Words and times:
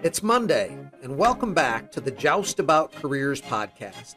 It's 0.00 0.22
Monday, 0.22 0.78
and 1.02 1.18
welcome 1.18 1.52
back 1.54 1.90
to 1.90 2.00
the 2.00 2.12
Joust 2.12 2.60
About 2.60 2.92
Careers 2.92 3.42
podcast. 3.42 4.14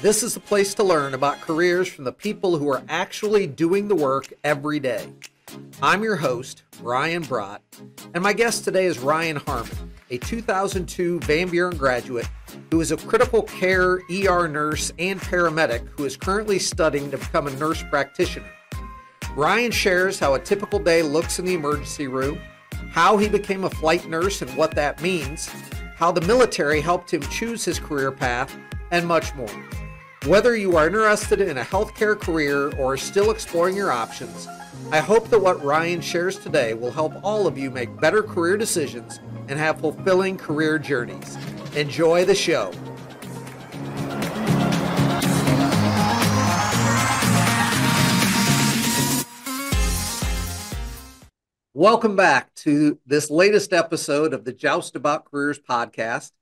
This 0.00 0.22
is 0.22 0.32
the 0.32 0.40
place 0.40 0.72
to 0.72 0.82
learn 0.82 1.12
about 1.12 1.42
careers 1.42 1.86
from 1.86 2.04
the 2.04 2.12
people 2.12 2.56
who 2.56 2.66
are 2.70 2.82
actually 2.88 3.46
doing 3.46 3.88
the 3.88 3.94
work 3.94 4.32
every 4.42 4.80
day. 4.80 5.12
I'm 5.82 6.02
your 6.02 6.16
host, 6.16 6.62
Ryan 6.80 7.24
Brott, 7.24 7.58
and 8.14 8.22
my 8.22 8.32
guest 8.32 8.64
today 8.64 8.86
is 8.86 8.98
Ryan 8.98 9.36
Harmon, 9.36 9.92
a 10.10 10.16
2002 10.16 11.20
Van 11.20 11.50
Buren 11.50 11.76
graduate 11.76 12.26
who 12.70 12.80
is 12.80 12.90
a 12.90 12.96
critical 12.96 13.42
care 13.42 14.00
ER 14.10 14.48
nurse 14.48 14.94
and 14.98 15.20
paramedic 15.20 15.86
who 15.88 16.06
is 16.06 16.16
currently 16.16 16.58
studying 16.58 17.10
to 17.10 17.18
become 17.18 17.46
a 17.46 17.56
nurse 17.56 17.82
practitioner. 17.90 18.50
Ryan 19.36 19.72
shares 19.72 20.18
how 20.18 20.34
a 20.34 20.40
typical 20.40 20.78
day 20.78 21.02
looks 21.02 21.38
in 21.38 21.44
the 21.44 21.52
emergency 21.52 22.06
room, 22.06 22.40
how 22.90 23.16
he 23.16 23.28
became 23.28 23.64
a 23.64 23.70
flight 23.70 24.08
nurse 24.08 24.42
and 24.42 24.50
what 24.56 24.74
that 24.74 25.00
means, 25.02 25.50
how 25.96 26.12
the 26.12 26.20
military 26.22 26.80
helped 26.80 27.12
him 27.12 27.22
choose 27.22 27.64
his 27.64 27.78
career 27.78 28.12
path, 28.12 28.56
and 28.90 29.06
much 29.06 29.34
more. 29.34 29.50
Whether 30.26 30.56
you 30.56 30.76
are 30.76 30.86
interested 30.86 31.40
in 31.40 31.58
a 31.58 31.62
healthcare 31.62 32.18
career 32.18 32.72
or 32.76 32.94
are 32.94 32.96
still 32.96 33.30
exploring 33.30 33.76
your 33.76 33.92
options, 33.92 34.48
I 34.90 34.98
hope 34.98 35.28
that 35.30 35.40
what 35.40 35.62
Ryan 35.62 36.00
shares 36.00 36.38
today 36.38 36.74
will 36.74 36.90
help 36.90 37.14
all 37.22 37.46
of 37.46 37.58
you 37.58 37.70
make 37.70 38.00
better 38.00 38.22
career 38.22 38.56
decisions 38.56 39.20
and 39.48 39.58
have 39.58 39.80
fulfilling 39.80 40.36
career 40.36 40.78
journeys. 40.78 41.36
Enjoy 41.74 42.24
the 42.24 42.34
show. 42.34 42.72
Welcome 51.78 52.16
back 52.16 52.52
to 52.56 52.98
this 53.06 53.30
latest 53.30 53.72
episode 53.72 54.34
of 54.34 54.44
the 54.44 54.52
Joust 54.52 54.96
About 54.96 55.30
Careers 55.30 55.60
podcast. 55.60 56.32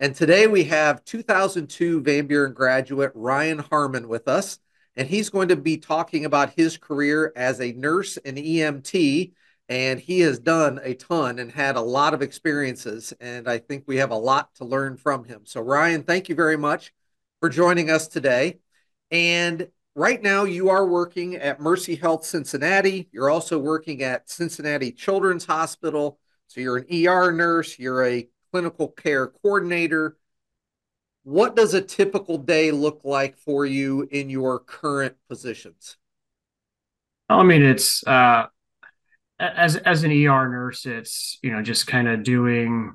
And 0.00 0.14
today 0.14 0.46
we 0.46 0.64
have 0.64 1.04
2002 1.04 2.00
Van 2.00 2.26
Buren 2.26 2.54
graduate 2.54 3.12
Ryan 3.14 3.58
Harmon 3.58 4.08
with 4.08 4.26
us. 4.26 4.58
And 4.96 5.06
he's 5.06 5.28
going 5.28 5.48
to 5.48 5.56
be 5.56 5.76
talking 5.76 6.24
about 6.24 6.54
his 6.54 6.78
career 6.78 7.30
as 7.36 7.60
a 7.60 7.72
nurse 7.72 8.16
and 8.16 8.38
EMT. 8.38 9.32
And 9.68 10.00
he 10.00 10.20
has 10.20 10.38
done 10.38 10.80
a 10.82 10.94
ton 10.94 11.40
and 11.40 11.52
had 11.52 11.76
a 11.76 11.82
lot 11.82 12.14
of 12.14 12.22
experiences. 12.22 13.12
And 13.20 13.50
I 13.50 13.58
think 13.58 13.84
we 13.86 13.96
have 13.98 14.12
a 14.12 14.16
lot 14.16 14.54
to 14.54 14.64
learn 14.64 14.96
from 14.96 15.24
him. 15.24 15.42
So, 15.44 15.60
Ryan, 15.60 16.04
thank 16.04 16.30
you 16.30 16.34
very 16.34 16.56
much 16.56 16.94
for 17.40 17.50
joining 17.50 17.90
us 17.90 18.08
today. 18.08 18.60
And 19.10 19.68
right 19.96 20.22
now 20.22 20.44
you 20.44 20.68
are 20.68 20.86
working 20.86 21.36
at 21.36 21.58
Mercy 21.58 21.96
Health 21.96 22.24
Cincinnati. 22.24 23.08
You're 23.10 23.30
also 23.30 23.58
working 23.58 24.02
at 24.02 24.28
Cincinnati 24.28 24.92
Children's 24.92 25.46
Hospital. 25.46 26.20
So 26.46 26.60
you're 26.60 26.76
an 26.76 26.86
ER 27.08 27.32
nurse, 27.32 27.78
you're 27.78 28.04
a 28.04 28.28
clinical 28.52 28.88
care 28.88 29.26
coordinator. 29.26 30.18
What 31.24 31.56
does 31.56 31.74
a 31.74 31.80
typical 31.80 32.38
day 32.38 32.70
look 32.70 33.00
like 33.02 33.36
for 33.36 33.66
you 33.66 34.06
in 34.12 34.30
your 34.30 34.60
current 34.60 35.16
positions? 35.28 35.96
I 37.28 37.42
mean, 37.42 37.62
it's 37.62 38.06
uh, 38.06 38.46
as 39.40 39.76
as 39.76 40.04
an 40.04 40.12
ER 40.12 40.48
nurse, 40.48 40.86
it's 40.86 41.38
you 41.42 41.50
know 41.50 41.62
just 41.62 41.88
kind 41.88 42.06
of 42.06 42.22
doing 42.22 42.94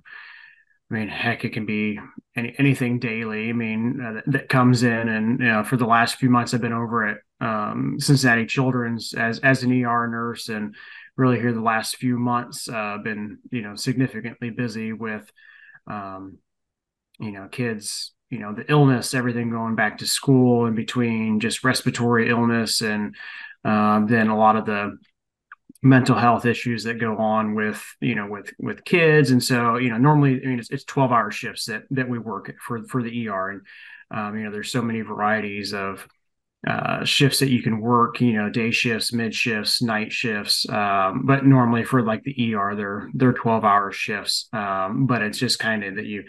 I 0.91 0.93
mean, 0.93 1.07
heck, 1.07 1.45
it 1.45 1.53
can 1.53 1.65
be 1.65 1.99
any, 2.35 2.53
anything 2.57 2.99
daily. 2.99 3.49
I 3.49 3.53
mean, 3.53 4.01
uh, 4.01 4.13
that, 4.13 4.23
that, 4.27 4.49
comes 4.49 4.83
in, 4.83 5.07
and 5.07 5.39
you 5.39 5.47
know, 5.47 5.63
for 5.63 5.77
the 5.77 5.85
last 5.85 6.15
few 6.15 6.29
months, 6.29 6.53
I've 6.53 6.59
been 6.59 6.73
over 6.73 7.07
at 7.07 7.17
um, 7.39 7.95
Cincinnati 7.97 8.45
Children's 8.45 9.13
as 9.13 9.39
as 9.39 9.63
an 9.63 9.71
ER 9.71 10.07
nurse, 10.07 10.49
and 10.49 10.75
really 11.15 11.39
here 11.39 11.53
the 11.53 11.61
last 11.61 11.95
few 11.95 12.19
months, 12.19 12.67
uh, 12.67 12.97
been 13.01 13.39
you 13.51 13.61
know 13.61 13.75
significantly 13.75 14.49
busy 14.49 14.91
with, 14.91 15.31
um, 15.87 16.39
you 17.19 17.31
know, 17.31 17.47
kids, 17.49 18.11
you 18.29 18.39
know, 18.39 18.53
the 18.53 18.69
illness, 18.69 19.13
everything 19.13 19.49
going 19.49 19.75
back 19.75 19.99
to 19.99 20.07
school, 20.07 20.65
in 20.65 20.75
between 20.75 21.39
just 21.39 21.63
respiratory 21.63 22.29
illness, 22.29 22.81
and 22.81 23.15
uh, 23.63 24.03
then 24.05 24.27
a 24.27 24.37
lot 24.37 24.57
of 24.57 24.65
the 24.65 24.97
mental 25.81 26.15
health 26.15 26.45
issues 26.45 26.83
that 26.83 26.99
go 26.99 27.17
on 27.17 27.55
with 27.55 27.83
you 27.99 28.15
know 28.15 28.27
with 28.27 28.53
with 28.59 28.85
kids. 28.85 29.31
And 29.31 29.43
so 29.43 29.77
you 29.77 29.89
know 29.89 29.97
normally 29.97 30.41
i 30.43 30.47
mean 30.47 30.59
it's, 30.59 30.69
it's 30.69 30.83
12 30.83 31.11
hour 31.11 31.31
shifts 31.31 31.65
that 31.65 31.83
that 31.91 32.07
we 32.07 32.19
work 32.19 32.53
for 32.59 32.83
for 32.83 33.01
the 33.01 33.29
er 33.29 33.49
and 33.49 33.61
um, 34.11 34.37
you 34.37 34.43
know 34.43 34.51
there's 34.51 34.71
so 34.71 34.81
many 34.81 35.01
varieties 35.01 35.73
of 35.73 36.07
uh, 36.67 37.03
shifts 37.03 37.39
that 37.39 37.49
you 37.49 37.63
can 37.63 37.81
work, 37.81 38.21
you 38.21 38.33
know, 38.33 38.49
day 38.49 38.69
shifts, 38.69 39.11
mid 39.11 39.33
shifts, 39.33 39.81
night 39.81 40.11
shifts. 40.11 40.67
Um, 40.69 41.25
but 41.25 41.43
normally 41.43 41.83
for 41.83 42.03
like 42.03 42.23
the 42.23 42.53
ER, 42.53 42.75
they're 42.75 43.09
they're 43.15 43.33
12 43.33 43.65
hour 43.65 43.91
shifts. 43.91 44.47
Um, 44.53 45.07
but 45.07 45.23
it's 45.23 45.39
just 45.39 45.57
kind 45.57 45.83
of 45.83 45.95
that 45.95 46.05
you, 46.05 46.23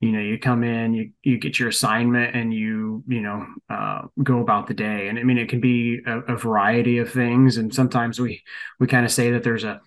you 0.00 0.12
know, 0.12 0.20
you 0.20 0.38
come 0.38 0.62
in, 0.62 0.92
you 0.92 1.12
you 1.22 1.38
get 1.38 1.58
your 1.58 1.70
assignment, 1.70 2.36
and 2.36 2.52
you 2.52 3.02
you 3.08 3.22
know 3.22 3.46
uh, 3.70 4.02
go 4.22 4.40
about 4.40 4.66
the 4.66 4.74
day. 4.74 5.08
And 5.08 5.18
I 5.18 5.22
mean, 5.22 5.38
it 5.38 5.48
can 5.48 5.60
be 5.60 6.00
a, 6.06 6.18
a 6.20 6.36
variety 6.36 6.98
of 6.98 7.10
things. 7.10 7.56
And 7.56 7.74
sometimes 7.74 8.20
we 8.20 8.42
we 8.78 8.86
kind 8.86 9.06
of 9.06 9.12
say 9.12 9.30
that 9.30 9.42
there's 9.42 9.64
a 9.64 9.80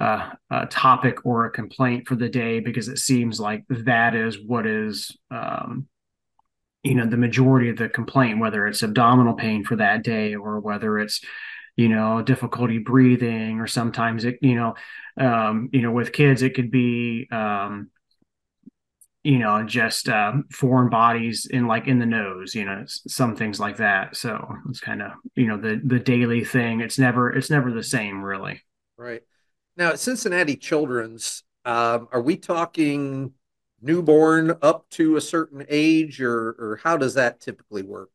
uh, 0.00 0.30
a 0.50 0.66
topic 0.66 1.24
or 1.24 1.44
a 1.44 1.50
complaint 1.50 2.08
for 2.08 2.16
the 2.16 2.28
day 2.28 2.60
because 2.60 2.88
it 2.88 2.98
seems 2.98 3.38
like 3.38 3.64
that 3.68 4.14
is 4.14 4.38
what 4.44 4.66
is 4.66 5.16
um, 5.30 5.86
you 6.82 6.94
know 6.94 7.06
the 7.06 7.16
majority 7.16 7.68
of 7.70 7.76
the 7.76 7.88
complaint 7.88 8.38
whether 8.38 8.66
it's 8.66 8.82
abdominal 8.82 9.34
pain 9.34 9.64
for 9.64 9.76
that 9.76 10.02
day 10.02 10.34
or 10.34 10.60
whether 10.60 10.98
it's 10.98 11.20
you 11.76 11.88
know 11.88 12.22
difficulty 12.22 12.78
breathing 12.78 13.60
or 13.60 13.66
sometimes 13.66 14.24
it 14.24 14.38
you 14.42 14.54
know 14.54 14.74
um, 15.18 15.68
you 15.72 15.82
know 15.82 15.92
with 15.92 16.12
kids 16.12 16.42
it 16.42 16.54
could 16.54 16.70
be 16.70 17.28
um, 17.30 17.90
you 19.24 19.38
know 19.38 19.62
just 19.62 20.08
uh, 20.08 20.32
foreign 20.50 20.88
bodies 20.88 21.46
in 21.46 21.66
like 21.66 21.86
in 21.86 21.98
the 21.98 22.06
nose 22.06 22.54
you 22.54 22.64
know 22.64 22.84
some 22.86 23.36
things 23.36 23.60
like 23.60 23.76
that. 23.76 24.16
So 24.16 24.54
it's 24.68 24.80
kind 24.80 25.02
of 25.02 25.12
you 25.34 25.46
know 25.46 25.58
the 25.58 25.80
the 25.84 25.98
daily 25.98 26.44
thing. 26.44 26.80
It's 26.80 26.98
never 26.98 27.30
it's 27.30 27.50
never 27.50 27.70
the 27.70 27.82
same 27.82 28.22
really. 28.22 28.62
Right. 28.96 29.22
Now 29.76 29.90
at 29.90 30.00
cincinnati 30.00 30.56
children's 30.56 31.42
um, 31.64 32.08
are 32.10 32.22
we 32.22 32.36
talking 32.36 33.34
newborn 33.80 34.56
up 34.62 34.88
to 34.90 35.16
a 35.16 35.20
certain 35.20 35.64
age, 35.68 36.20
or 36.20 36.50
or 36.58 36.80
how 36.82 36.96
does 36.96 37.14
that 37.14 37.40
typically 37.40 37.82
work? 37.82 38.10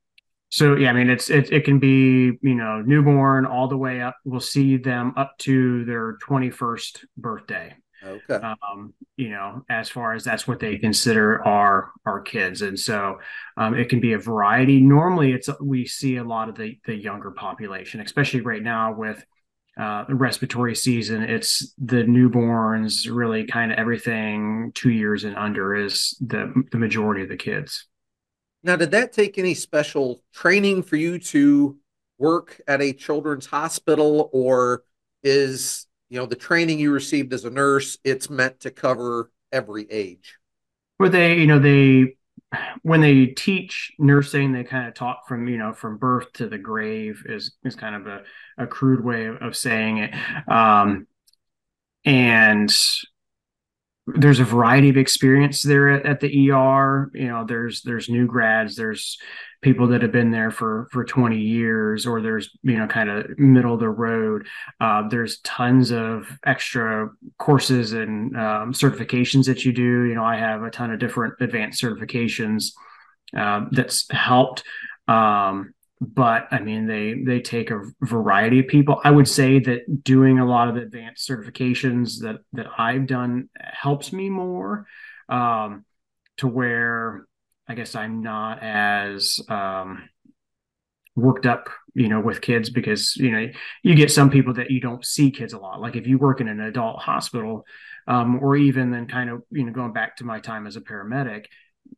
So 0.49 0.75
yeah, 0.75 0.89
I 0.89 0.93
mean 0.93 1.09
it's 1.09 1.29
it 1.29 1.51
it 1.51 1.65
can 1.65 1.79
be 1.79 2.37
you 2.41 2.55
know 2.55 2.81
newborn 2.81 3.45
all 3.45 3.67
the 3.67 3.77
way 3.77 4.01
up. 4.01 4.17
We'll 4.23 4.39
see 4.39 4.77
them 4.77 5.13
up 5.17 5.37
to 5.39 5.83
their 5.85 6.17
twenty 6.21 6.49
first 6.49 7.05
birthday. 7.17 7.75
Okay. 8.05 8.35
Um, 8.35 8.93
you 9.15 9.29
know, 9.29 9.63
as 9.69 9.89
far 9.89 10.13
as 10.13 10.23
that's 10.23 10.47
what 10.47 10.59
they 10.59 10.77
consider 10.77 11.43
our 11.43 11.91
our 12.05 12.21
kids, 12.21 12.61
and 12.61 12.77
so 12.79 13.19
um, 13.57 13.75
it 13.75 13.89
can 13.89 13.99
be 13.99 14.13
a 14.13 14.19
variety. 14.19 14.81
Normally, 14.81 15.31
it's 15.31 15.49
we 15.61 15.85
see 15.85 16.17
a 16.17 16.23
lot 16.23 16.49
of 16.49 16.55
the 16.55 16.77
the 16.85 16.95
younger 16.95 17.31
population, 17.31 18.01
especially 18.01 18.41
right 18.41 18.61
now 18.61 18.93
with 18.93 19.23
uh, 19.79 20.05
respiratory 20.09 20.75
season, 20.75 21.23
it's 21.23 21.73
the 21.77 22.03
newborns, 22.03 23.09
really 23.11 23.45
kind 23.45 23.71
of 23.71 23.77
everything 23.77 24.71
two 24.75 24.91
years 24.91 25.23
and 25.23 25.35
under 25.35 25.75
is 25.75 26.15
the 26.21 26.53
the 26.71 26.77
majority 26.77 27.23
of 27.23 27.29
the 27.29 27.37
kids. 27.37 27.87
Now, 28.61 28.75
did 28.75 28.91
that 28.91 29.11
take 29.11 29.37
any 29.37 29.55
special 29.55 30.23
training 30.33 30.83
for 30.83 30.95
you 30.95 31.19
to 31.19 31.77
work 32.17 32.61
at 32.67 32.81
a 32.81 32.93
children's 32.93 33.47
hospital, 33.47 34.29
or 34.31 34.83
is 35.23 35.87
you 36.09 36.19
know 36.19 36.25
the 36.25 36.35
training 36.35 36.79
you 36.79 36.91
received 36.91 37.33
as 37.33 37.43
a 37.43 37.49
nurse? 37.49 37.97
It's 38.03 38.29
meant 38.29 38.59
to 38.61 38.71
cover 38.71 39.31
every 39.51 39.89
age. 39.89 40.37
Were 40.99 41.09
they, 41.09 41.39
you 41.39 41.47
know, 41.47 41.59
they 41.59 42.15
when 42.81 43.01
they 43.01 43.27
teach 43.27 43.91
nursing, 43.99 44.51
they 44.51 44.63
kind 44.63 44.87
of 44.87 44.93
talk 44.93 45.27
from 45.27 45.47
you 45.47 45.57
know 45.57 45.73
from 45.73 45.97
birth 45.97 46.31
to 46.33 46.47
the 46.47 46.57
grave 46.57 47.23
is 47.25 47.55
is 47.63 47.75
kind 47.75 47.95
of 47.95 48.07
a, 48.07 48.23
a 48.57 48.67
crude 48.67 49.03
way 49.03 49.25
of, 49.25 49.37
of 49.37 49.55
saying 49.55 49.97
it, 49.97 50.13
um, 50.47 51.07
and 52.05 52.73
there's 54.05 54.39
a 54.39 54.45
variety 54.45 54.89
of 54.89 54.97
experience 54.97 55.61
there 55.61 55.89
at, 55.89 56.05
at, 56.05 56.19
the 56.19 56.51
ER. 56.51 57.09
You 57.13 57.27
know, 57.27 57.45
there's 57.45 57.81
there's 57.83 58.09
new 58.09 58.27
grads, 58.27 58.75
there's 58.75 59.17
people 59.61 59.87
that 59.87 60.01
have 60.01 60.11
been 60.11 60.31
there 60.31 60.51
for 60.51 60.89
for 60.91 61.05
20 61.05 61.37
years, 61.37 62.05
or 62.05 62.21
there's 62.21 62.49
you 62.63 62.77
know 62.77 62.87
kind 62.87 63.09
of 63.09 63.37
middle 63.39 63.73
of 63.73 63.79
the 63.79 63.89
road. 63.89 64.45
Uh, 64.81 65.07
there's 65.07 65.39
tons 65.39 65.91
of 65.91 66.27
extra 66.45 67.09
courses 67.37 67.93
and 67.93 68.35
um, 68.35 68.73
certifications 68.73 69.45
that 69.45 69.63
you 69.63 69.71
do. 69.71 70.03
You 70.03 70.15
know, 70.15 70.25
I 70.25 70.35
have 70.35 70.63
a 70.63 70.69
ton 70.69 70.91
of 70.91 70.99
different 70.99 71.35
advanced 71.39 71.81
certifications 71.81 72.73
uh, 73.37 73.65
that's 73.71 74.09
helped. 74.11 74.63
Um, 75.07 75.72
but 76.03 76.47
I 76.51 76.59
mean, 76.59 76.85
they 76.87 77.13
they 77.13 77.39
take 77.39 77.71
a 77.71 77.81
variety 78.01 78.59
of 78.59 78.67
people. 78.67 78.99
I 79.03 79.11
would 79.11 79.27
say 79.27 79.59
that 79.59 80.03
doing 80.03 80.39
a 80.39 80.45
lot 80.45 80.67
of 80.67 80.75
advanced 80.75 81.27
certifications 81.27 82.19
that 82.21 82.37
that 82.53 82.67
I've 82.77 83.07
done 83.07 83.49
helps 83.59 84.11
me 84.11 84.29
more 84.29 84.85
um, 85.29 85.85
to 86.37 86.47
where 86.47 87.25
I 87.67 87.75
guess 87.75 87.95
I'm 87.95 88.21
not 88.21 88.61
as 88.61 89.39
um, 89.47 90.09
worked 91.15 91.45
up, 91.45 91.69
you 91.93 92.09
know, 92.09 92.19
with 92.19 92.41
kids 92.41 92.69
because 92.69 93.15
you 93.15 93.31
know 93.31 93.47
you 93.83 93.95
get 93.95 94.11
some 94.11 94.29
people 94.29 94.53
that 94.55 94.71
you 94.71 94.81
don't 94.81 95.05
see 95.05 95.31
kids 95.31 95.53
a 95.53 95.59
lot. 95.59 95.79
Like 95.79 95.95
if 95.95 96.05
you 96.05 96.17
work 96.17 96.41
in 96.41 96.47
an 96.47 96.59
adult 96.59 96.99
hospital, 96.99 97.65
um, 98.07 98.39
or 98.43 98.57
even 98.57 98.91
then 98.91 99.07
kind 99.07 99.29
of 99.29 99.43
you 99.51 99.63
know 99.63 99.71
going 99.71 99.93
back 99.93 100.17
to 100.17 100.25
my 100.25 100.39
time 100.39 100.67
as 100.67 100.75
a 100.75 100.81
paramedic 100.81 101.45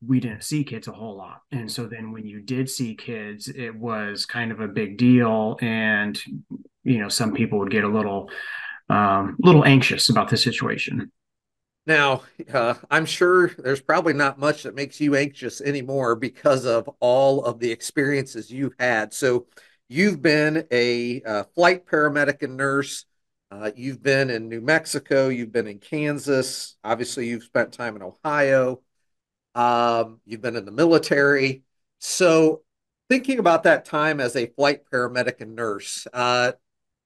we 0.05 0.19
didn't 0.19 0.43
see 0.43 0.63
kids 0.63 0.87
a 0.87 0.91
whole 0.91 1.17
lot. 1.17 1.41
And 1.51 1.71
so 1.71 1.85
then 1.85 2.11
when 2.11 2.25
you 2.25 2.41
did 2.41 2.69
see 2.69 2.95
kids 2.95 3.47
it 3.47 3.75
was 3.75 4.25
kind 4.25 4.51
of 4.51 4.59
a 4.59 4.67
big 4.67 4.97
deal. 4.97 5.57
And 5.61 6.19
you 6.83 6.99
know 6.99 7.09
some 7.09 7.33
people 7.33 7.59
would 7.59 7.71
get 7.71 7.83
a 7.83 7.89
little 7.89 8.29
um, 8.89 9.35
little 9.39 9.65
anxious 9.65 10.09
about 10.09 10.29
the 10.29 10.37
situation. 10.37 11.11
Now 11.87 12.23
uh, 12.51 12.75
i'm 12.89 13.05
sure 13.05 13.49
there's 13.59 13.81
probably 13.81 14.13
not 14.13 14.39
much 14.39 14.63
that 14.63 14.73
makes 14.73 14.99
you 14.99 15.15
anxious 15.15 15.61
anymore 15.61 16.15
because 16.15 16.65
of 16.65 16.89
all 16.99 17.43
of 17.45 17.59
the 17.59 17.71
experiences 17.71 18.51
you've 18.51 18.75
had. 18.79 19.13
So 19.13 19.47
you've 19.87 20.21
been 20.21 20.65
a 20.71 21.21
uh, 21.21 21.43
flight 21.55 21.85
paramedic 21.85 22.41
and 22.41 22.57
nurse. 22.57 23.05
Uh, 23.51 23.71
you've 23.75 24.01
been 24.01 24.29
in 24.29 24.49
New 24.49 24.59
Mexico, 24.61 25.29
you've 25.29 25.51
been 25.51 25.67
in 25.67 25.79
Kansas, 25.79 26.75
obviously, 26.83 27.27
you've 27.27 27.43
spent 27.43 27.71
time 27.71 27.95
in 27.95 28.01
Ohio, 28.01 28.81
um, 29.55 30.19
you've 30.25 30.41
been 30.41 30.55
in 30.55 30.65
the 30.65 30.71
military. 30.71 31.63
So, 31.99 32.61
thinking 33.09 33.39
about 33.39 33.63
that 33.63 33.85
time 33.85 34.19
as 34.19 34.35
a 34.35 34.47
flight 34.47 34.81
paramedic 34.91 35.41
and 35.41 35.55
nurse, 35.55 36.05
uh, 36.13 36.51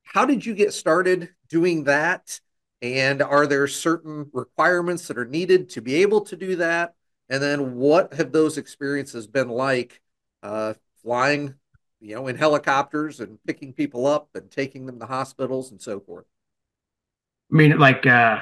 how 0.03 0.25
did 0.25 0.45
you 0.45 0.53
get 0.53 0.73
started 0.73 1.29
doing 1.47 1.85
that? 1.85 2.39
And 2.81 3.21
are 3.21 3.45
there 3.45 3.67
certain 3.67 4.29
requirements 4.33 5.07
that 5.07 5.17
are 5.17 5.25
needed 5.25 5.69
to 5.71 5.81
be 5.81 5.95
able 5.95 6.21
to 6.21 6.35
do 6.35 6.57
that? 6.57 6.95
And 7.29 7.41
then, 7.41 7.75
what 7.75 8.13
have 8.15 8.31
those 8.31 8.57
experiences 8.57 9.27
been 9.27 9.49
like 9.49 10.01
uh, 10.43 10.73
flying 11.03 11.55
you 12.01 12.15
know, 12.15 12.27
in 12.27 12.35
helicopters 12.37 13.19
and 13.19 13.37
picking 13.45 13.73
people 13.73 14.07
up 14.07 14.29
and 14.35 14.49
taking 14.49 14.85
them 14.85 14.99
to 14.99 15.05
hospitals 15.05 15.71
and 15.71 15.81
so 15.81 15.99
forth. 15.99 16.25
I 17.51 17.55
mean, 17.55 17.77
like, 17.77 18.05
uh, 18.05 18.39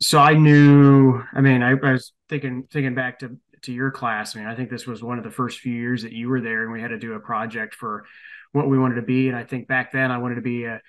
so 0.00 0.18
I 0.18 0.34
knew, 0.34 1.22
I 1.32 1.40
mean, 1.40 1.62
I, 1.62 1.70
I 1.70 1.92
was 1.92 2.12
thinking, 2.28 2.66
thinking 2.70 2.94
back 2.94 3.20
to, 3.20 3.38
to 3.62 3.72
your 3.72 3.90
class. 3.90 4.34
I 4.34 4.40
mean, 4.40 4.48
I 4.48 4.54
think 4.54 4.70
this 4.70 4.86
was 4.86 5.02
one 5.02 5.18
of 5.18 5.24
the 5.24 5.30
first 5.30 5.60
few 5.60 5.72
years 5.72 6.02
that 6.02 6.12
you 6.12 6.28
were 6.28 6.40
there 6.40 6.62
and 6.62 6.72
we 6.72 6.80
had 6.80 6.88
to 6.88 6.98
do 6.98 7.14
a 7.14 7.20
project 7.20 7.74
for 7.74 8.04
what 8.52 8.68
we 8.68 8.78
wanted 8.78 8.96
to 8.96 9.02
be. 9.02 9.28
And 9.28 9.36
I 9.36 9.44
think 9.44 9.68
back 9.68 9.92
then 9.92 10.10
I 10.10 10.18
wanted 10.18 10.36
to 10.36 10.42
be 10.42 10.64
a, 10.64 10.80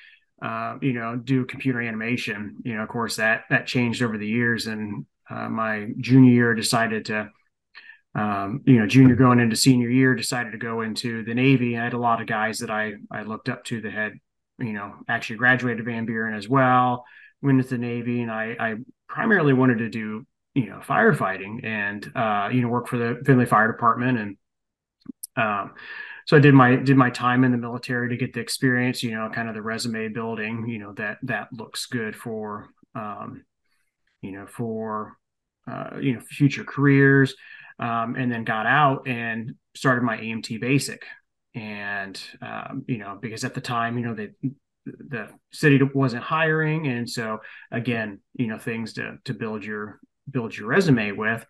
uh, 0.42 0.78
you 0.82 0.94
know, 0.94 1.16
do 1.16 1.46
computer 1.46 1.82
animation. 1.82 2.58
You 2.64 2.76
know, 2.76 2.84
of 2.84 2.90
course 2.90 3.16
that 3.16 3.44
that 3.50 3.68
changed 3.68 4.04
over 4.04 4.18
the 4.18 4.28
years. 4.28 4.68
And 4.68 5.06
uh, 5.30 5.50
my 5.50 5.88
junior 6.00 6.32
year 6.32 6.54
decided 6.54 7.06
to 7.06 7.30
um, 8.16 8.62
you 8.66 8.80
know, 8.80 8.88
junior 8.88 9.16
going 9.16 9.40
into 9.42 9.58
senior 9.58 9.90
year, 9.90 10.16
decided 10.16 10.52
to 10.52 10.58
go 10.58 10.82
into 10.82 11.24
the 11.26 11.34
Navy. 11.34 11.78
I 11.78 11.84
had 11.84 11.94
a 11.94 11.98
lot 11.98 12.22
of 12.22 12.28
guys 12.28 12.60
that 12.60 12.72
I 12.72 12.94
I 13.12 13.24
looked 13.24 13.50
up 13.50 13.66
to 13.66 13.82
that 13.82 13.92
had, 13.92 14.14
you 14.58 14.72
know, 14.72 14.94
actually 15.10 15.36
graduated 15.36 15.84
Van 15.84 16.06
Buren 16.06 16.34
as 16.34 16.48
well, 16.48 17.04
went 17.46 17.60
into 17.60 17.70
the 17.72 17.78
Navy, 17.78 18.22
and 18.22 18.32
I 18.32 18.56
I 18.60 18.76
primarily 19.08 19.54
wanted 19.54 19.80
to 19.80 19.90
do 19.90 20.26
you 20.54 20.70
know 20.70 20.80
firefighting 20.80 21.64
and 21.64 22.12
uh, 22.16 22.50
you 22.52 22.62
know 22.62 22.68
work 22.68 22.88
for 22.88 22.98
the 22.98 23.22
Findlay 23.26 23.46
Fire 23.46 23.72
Department 23.72 24.18
and 24.18 24.38
um, 25.38 25.74
so 26.26 26.36
I 26.36 26.40
did 26.40 26.54
my 26.54 26.76
did 26.76 26.98
my 26.98 27.10
time 27.10 27.44
in 27.44 27.52
the 27.52 27.58
military 27.58 28.10
to 28.10 28.18
get 28.18 28.34
the 28.34 28.40
experience, 28.40 29.04
you 29.04 29.12
know, 29.12 29.30
kind 29.30 29.48
of 29.48 29.54
the 29.54 29.62
resume 29.62 30.08
building, 30.08 30.68
you 30.68 30.80
know, 30.80 30.94
that 30.94 31.20
that 31.24 31.50
looks 31.54 31.86
good 31.86 32.16
for 32.16 32.70
um, 32.96 33.44
you 34.22 34.32
know 34.32 34.48
for 34.48 35.18
uh, 35.68 35.98
you 36.02 36.14
know 36.14 36.22
future 36.22 36.64
careers 36.64 37.36
um, 37.80 38.16
and 38.16 38.32
then 38.32 38.44
got 38.44 38.66
out 38.66 39.08
and 39.08 39.56
started 39.76 40.04
my 40.04 40.18
EMT 40.18 40.60
basic. 40.60 41.06
And 41.54 42.20
um, 42.42 42.86
you 42.88 42.98
know, 42.98 43.18
because 43.22 43.44
at 43.44 43.54
the 43.54 43.62
time, 43.62 43.98
you 43.98 44.06
know, 44.06 44.16
the 44.16 44.34
the 44.86 45.30
city 45.52 45.80
wasn't 45.94 46.24
hiring, 46.24 46.88
and 46.88 47.10
so 47.10 47.40
again, 47.72 48.20
you 48.36 48.48
know, 48.48 48.58
things 48.58 48.94
to 48.94 49.18
to 49.26 49.34
build 49.34 49.64
your 49.64 50.00
build 50.30 50.58
your 50.58 50.68
resume 50.68 51.12
with 51.12 51.46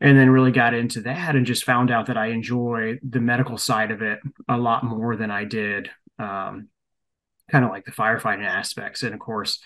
and 0.00 0.18
then 0.18 0.30
really 0.30 0.50
got 0.50 0.74
into 0.74 1.00
that 1.02 1.36
and 1.36 1.46
just 1.46 1.64
found 1.64 1.90
out 1.90 2.06
that 2.06 2.16
I 2.16 2.26
enjoy 2.26 2.98
the 3.08 3.20
medical 3.20 3.56
side 3.58 3.90
of 3.90 4.02
it 4.02 4.18
a 4.48 4.56
lot 4.56 4.84
more 4.84 5.14
than 5.14 5.30
I 5.30 5.44
did 5.44 5.90
um, 6.18 6.68
kind 7.50 7.64
of 7.64 7.70
like 7.70 7.84
the 7.84 7.92
firefighting 7.92 8.44
aspects. 8.44 9.02
And 9.02 9.14
of 9.14 9.20
course, 9.20 9.60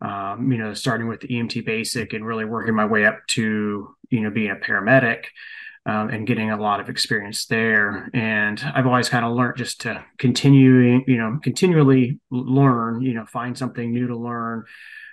um, 0.00 0.50
you 0.50 0.58
know, 0.58 0.74
starting 0.74 1.08
with 1.08 1.20
the 1.20 1.28
EMT 1.28 1.64
basic 1.64 2.12
and 2.12 2.26
really 2.26 2.44
working 2.44 2.74
my 2.74 2.86
way 2.86 3.04
up 3.04 3.18
to, 3.28 3.94
you 4.08 4.20
know, 4.20 4.30
being 4.30 4.50
a 4.50 4.56
paramedic 4.56 5.24
um, 5.90 6.08
and 6.10 6.26
getting 6.26 6.50
a 6.50 6.60
lot 6.60 6.78
of 6.78 6.88
experience 6.88 7.46
there. 7.46 8.08
And 8.14 8.62
I've 8.74 8.86
always 8.86 9.08
kind 9.08 9.24
of 9.24 9.32
learned 9.32 9.56
just 9.56 9.80
to 9.80 10.04
continue, 10.18 11.02
you 11.04 11.16
know, 11.16 11.40
continually 11.42 12.20
learn, 12.30 13.02
you 13.02 13.14
know, 13.14 13.26
find 13.26 13.58
something 13.58 13.92
new 13.92 14.06
to 14.06 14.16
learn, 14.16 14.64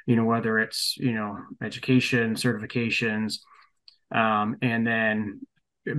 you 0.05 0.15
know, 0.15 0.25
whether 0.25 0.59
it's, 0.59 0.95
you 0.97 1.13
know, 1.13 1.39
education, 1.63 2.35
certifications, 2.35 3.39
um, 4.13 4.57
and 4.61 4.85
then 4.85 5.41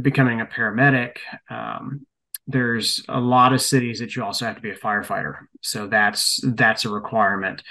becoming 0.00 0.40
a 0.40 0.46
paramedic. 0.46 1.16
Um, 1.50 2.06
there's 2.46 3.02
a 3.08 3.18
lot 3.18 3.52
of 3.52 3.60
cities 3.60 3.98
that 3.98 4.14
you 4.14 4.22
also 4.22 4.46
have 4.46 4.56
to 4.56 4.62
be 4.62 4.70
a 4.70 4.76
firefighter. 4.76 5.38
So 5.60 5.88
that's 5.88 6.40
that's 6.44 6.84
a 6.84 6.88
requirement. 6.88 7.64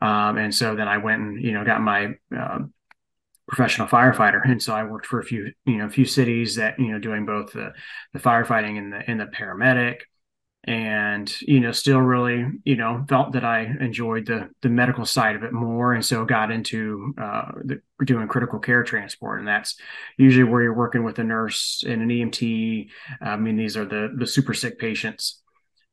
Um, 0.00 0.38
and 0.38 0.54
so 0.54 0.76
then 0.76 0.86
I 0.86 0.98
went 0.98 1.22
and 1.22 1.42
you 1.42 1.52
know 1.52 1.64
got 1.64 1.80
my 1.80 2.14
uh, 2.36 2.60
professional 3.52 3.86
firefighter, 3.86 4.40
and 4.44 4.62
so 4.62 4.74
I 4.74 4.82
worked 4.82 5.04
for 5.04 5.20
a 5.20 5.24
few 5.24 5.52
you 5.66 5.76
know 5.76 5.84
a 5.84 5.90
few 5.90 6.06
cities 6.06 6.56
that 6.56 6.78
you 6.80 6.90
know 6.90 6.98
doing 6.98 7.26
both 7.26 7.52
the 7.52 7.74
the 8.14 8.18
firefighting 8.18 8.78
and 8.78 8.90
the 8.92 9.02
and 9.06 9.20
the 9.20 9.26
paramedic, 9.26 10.00
and 10.64 11.30
you 11.42 11.60
know 11.60 11.70
still 11.70 11.98
really 11.98 12.46
you 12.64 12.76
know 12.76 13.04
felt 13.10 13.32
that 13.32 13.44
I 13.44 13.64
enjoyed 13.78 14.24
the 14.24 14.48
the 14.62 14.70
medical 14.70 15.04
side 15.04 15.36
of 15.36 15.42
it 15.42 15.52
more, 15.52 15.92
and 15.92 16.02
so 16.02 16.24
got 16.24 16.50
into 16.50 17.12
uh, 17.20 17.52
the, 17.62 17.82
doing 18.06 18.26
critical 18.26 18.58
care 18.58 18.84
transport, 18.84 19.40
and 19.40 19.46
that's 19.46 19.76
usually 20.16 20.44
where 20.44 20.62
you're 20.62 20.74
working 20.74 21.04
with 21.04 21.18
a 21.18 21.24
nurse 21.24 21.84
and 21.86 22.00
an 22.00 22.08
EMT. 22.08 22.88
I 23.20 23.36
mean 23.36 23.58
these 23.58 23.76
are 23.76 23.84
the 23.84 24.14
the 24.16 24.26
super 24.26 24.54
sick 24.54 24.78
patients. 24.78 25.38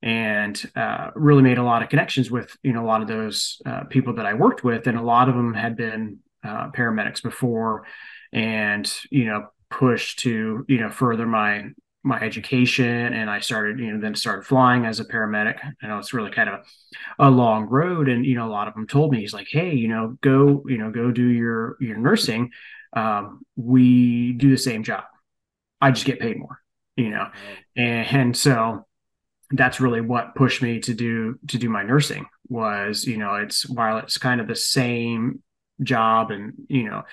And 0.01 0.57
uh, 0.77 1.09
really 1.13 1.43
made 1.43 1.57
a 1.57 1.63
lot 1.63 1.83
of 1.83 1.89
connections 1.89 2.31
with 2.31 2.55
you 2.63 2.71
know 2.71 2.81
a 2.81 2.87
lot 2.87 3.01
of 3.01 3.09
those 3.09 3.61
uh, 3.65 3.83
people 3.83 4.13
that 4.13 4.25
I 4.25 4.33
worked 4.33 4.63
with, 4.63 4.87
and 4.87 4.97
a 4.97 5.01
lot 5.01 5.27
of 5.27 5.35
them 5.35 5.53
had 5.53 5.75
been 5.75 6.19
uh, 6.43 6.69
paramedics 6.71 7.21
before, 7.21 7.85
and 8.31 8.91
you 9.09 9.25
know 9.25 9.47
pushed 9.69 10.19
to 10.19 10.65
you 10.67 10.79
know 10.79 10.89
further 10.89 11.25
my 11.25 11.69
my 12.03 12.19
education 12.21 13.13
and 13.13 13.29
I 13.29 13.39
started, 13.39 13.77
you 13.77 13.91
know, 13.91 13.99
then 13.99 14.15
started 14.15 14.45
flying 14.45 14.85
as 14.85 14.99
a 14.99 15.05
paramedic. 15.05 15.57
I 15.83 15.87
know 15.87 15.97
it's 15.97 16.13
really 16.13 16.31
kind 16.31 16.49
of 16.49 16.65
a, 17.19 17.29
long 17.29 17.65
road. 17.65 18.07
And, 18.07 18.25
you 18.25 18.35
know, 18.35 18.47
a 18.47 18.49
lot 18.51 18.69
of 18.69 18.73
them 18.73 18.87
told 18.87 19.11
me, 19.11 19.19
he's 19.19 19.33
like, 19.33 19.47
Hey, 19.49 19.73
you 19.75 19.89
know, 19.89 20.17
go, 20.21 20.63
you 20.65 20.77
know, 20.77 20.91
go 20.91 21.11
do 21.11 21.27
your, 21.27 21.75
your 21.81 21.97
nursing. 21.97 22.51
Um, 22.93 23.41
we 23.57 24.31
do 24.31 24.49
the 24.49 24.57
same 24.57 24.83
job. 24.83 25.03
I 25.81 25.91
just 25.91 26.05
get 26.05 26.21
paid 26.21 26.39
more, 26.39 26.61
you 26.95 27.09
know? 27.09 27.27
And, 27.75 28.07
and 28.07 28.37
so 28.37 28.85
that's 29.51 29.79
really 29.81 30.01
what 30.01 30.35
pushed 30.35 30.61
me 30.61 30.79
to 30.79 30.93
do 30.93 31.37
to 31.47 31.57
do 31.57 31.69
my 31.69 31.81
nursing 31.81 32.25
was 32.49 33.05
you 33.05 33.17
know 33.17 33.35
it's 33.35 33.67
while 33.67 33.97
it's 33.97 34.17
kind 34.17 34.39
of 34.39 34.47
the 34.47 34.55
same 34.55 35.41
job 35.81 36.31
and 36.31 36.53
you 36.67 36.89
know 36.89 37.03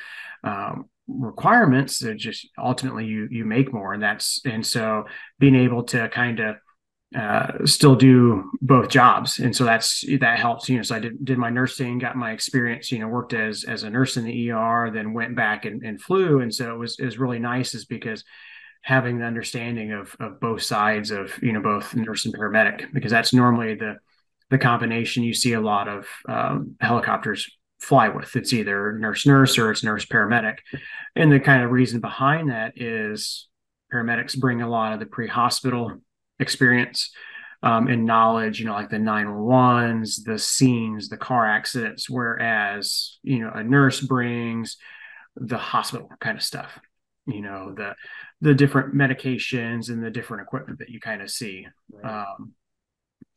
um, 0.45 0.89
requirements 1.09 2.01
that 2.01 2.17
just 2.17 2.49
ultimately 2.59 3.05
you 3.07 3.29
you 3.31 3.45
make 3.45 3.73
more. 3.73 3.93
And 3.93 4.03
that's 4.03 4.41
and 4.45 4.67
so 4.67 5.05
being 5.39 5.55
able 5.55 5.85
to 5.85 6.09
kind 6.09 6.41
of 6.41 6.57
uh, 7.17 7.65
still 7.65 7.95
do 7.95 8.51
both 8.61 8.89
jobs. 8.89 9.39
And 9.39 9.55
so 9.55 9.65
that's 9.65 10.05
that 10.21 10.39
helps. 10.39 10.69
You 10.69 10.77
know 10.77 10.83
so 10.83 10.97
i 10.97 10.99
did, 10.99 11.25
did 11.25 11.39
my 11.39 11.51
nursing 11.51 11.99
got 11.99 12.17
my 12.17 12.33
experience 12.33 12.91
you 12.91 12.99
know 12.99 13.09
worked 13.09 13.35
as 13.35 13.65
as 13.65 13.83
a 13.85 13.91
nurse 13.91 14.17
in 14.17 14.25
the 14.25 14.51
er 14.51 14.91
then 14.93 15.13
went 15.13 15.37
back 15.37 15.65
and, 15.65 15.83
and 15.83 16.01
flew. 16.01 16.41
And 16.41 16.55
so 16.55 16.75
it 16.75 16.79
was 16.79 16.99
it 16.99 17.05
was 17.05 17.19
really 17.19 17.39
nice 17.39 17.75
is 17.75 17.85
because 17.85 18.25
having 18.83 19.19
the 19.19 19.25
understanding 19.25 19.93
of 19.93 20.15
of 20.21 20.41
both 20.41 20.63
sides 20.63 21.11
of 21.11 21.33
you 21.43 21.53
know 21.53 21.61
both 21.61 21.95
nurse 21.95 22.25
and 22.25 22.35
paramedic 22.35 22.93
because 22.93 23.11
that's 23.11 23.33
normally 23.33 23.75
the 23.75 23.97
the 24.51 24.59
combination. 24.59 25.23
You 25.23 25.35
see 25.35 25.53
a 25.53 25.61
lot 25.61 25.89
of 25.89 26.07
um, 26.29 26.77
helicopters 26.81 27.51
fly 27.87 28.09
with. 28.09 28.35
It's 28.35 28.53
either 28.53 28.93
nurse 28.99 29.27
nurse 29.27 29.59
or 29.59 29.71
it's 29.71 29.85
nurse 29.85 30.05
paramedic, 30.05 30.59
and 31.15 31.31
the 31.31 31.39
kind 31.39 31.63
of 31.63 31.71
reason 31.71 32.01
behind 32.01 32.51
that 32.51 32.73
is 32.77 33.49
paramedics 33.93 34.37
bring 34.39 34.61
a 34.61 34.69
lot 34.69 34.93
of 34.93 34.99
the 34.99 35.07
pre 35.07 35.29
hospital 35.29 35.93
experience. 36.41 37.11
Um, 37.63 37.89
and 37.89 38.05
knowledge, 38.05 38.61
you 38.61 38.67
know, 38.67 38.75
like 38.75 38.91
the 38.91 38.99
911s, 38.99 40.23
the 40.25 40.39
scenes, 40.39 41.09
the 41.09 41.17
car 41.17 41.47
accidents, 41.47 42.09
whereas, 42.09 43.19
you 43.23 43.41
know, 43.41 43.51
a 43.53 43.65
nurse 43.65 43.99
brings 43.99 44.77
the 45.37 45.57
hospital 45.57 46.09
kind 46.21 46.37
of 46.37 46.45
stuff, 46.45 46.79
you 47.27 47.41
know, 47.41 47.75
the 47.75 47.95
the 48.43 48.55
different 48.55 48.95
medications 48.95 49.89
and 49.89 50.05
the 50.05 50.11
different 50.11 50.43
equipment 50.43 50.81
that 50.81 50.91
you 50.91 51.01
kind 51.01 51.23
of 51.23 51.31
see. 51.31 51.67
Right. 51.91 52.25
Um, 52.25 52.53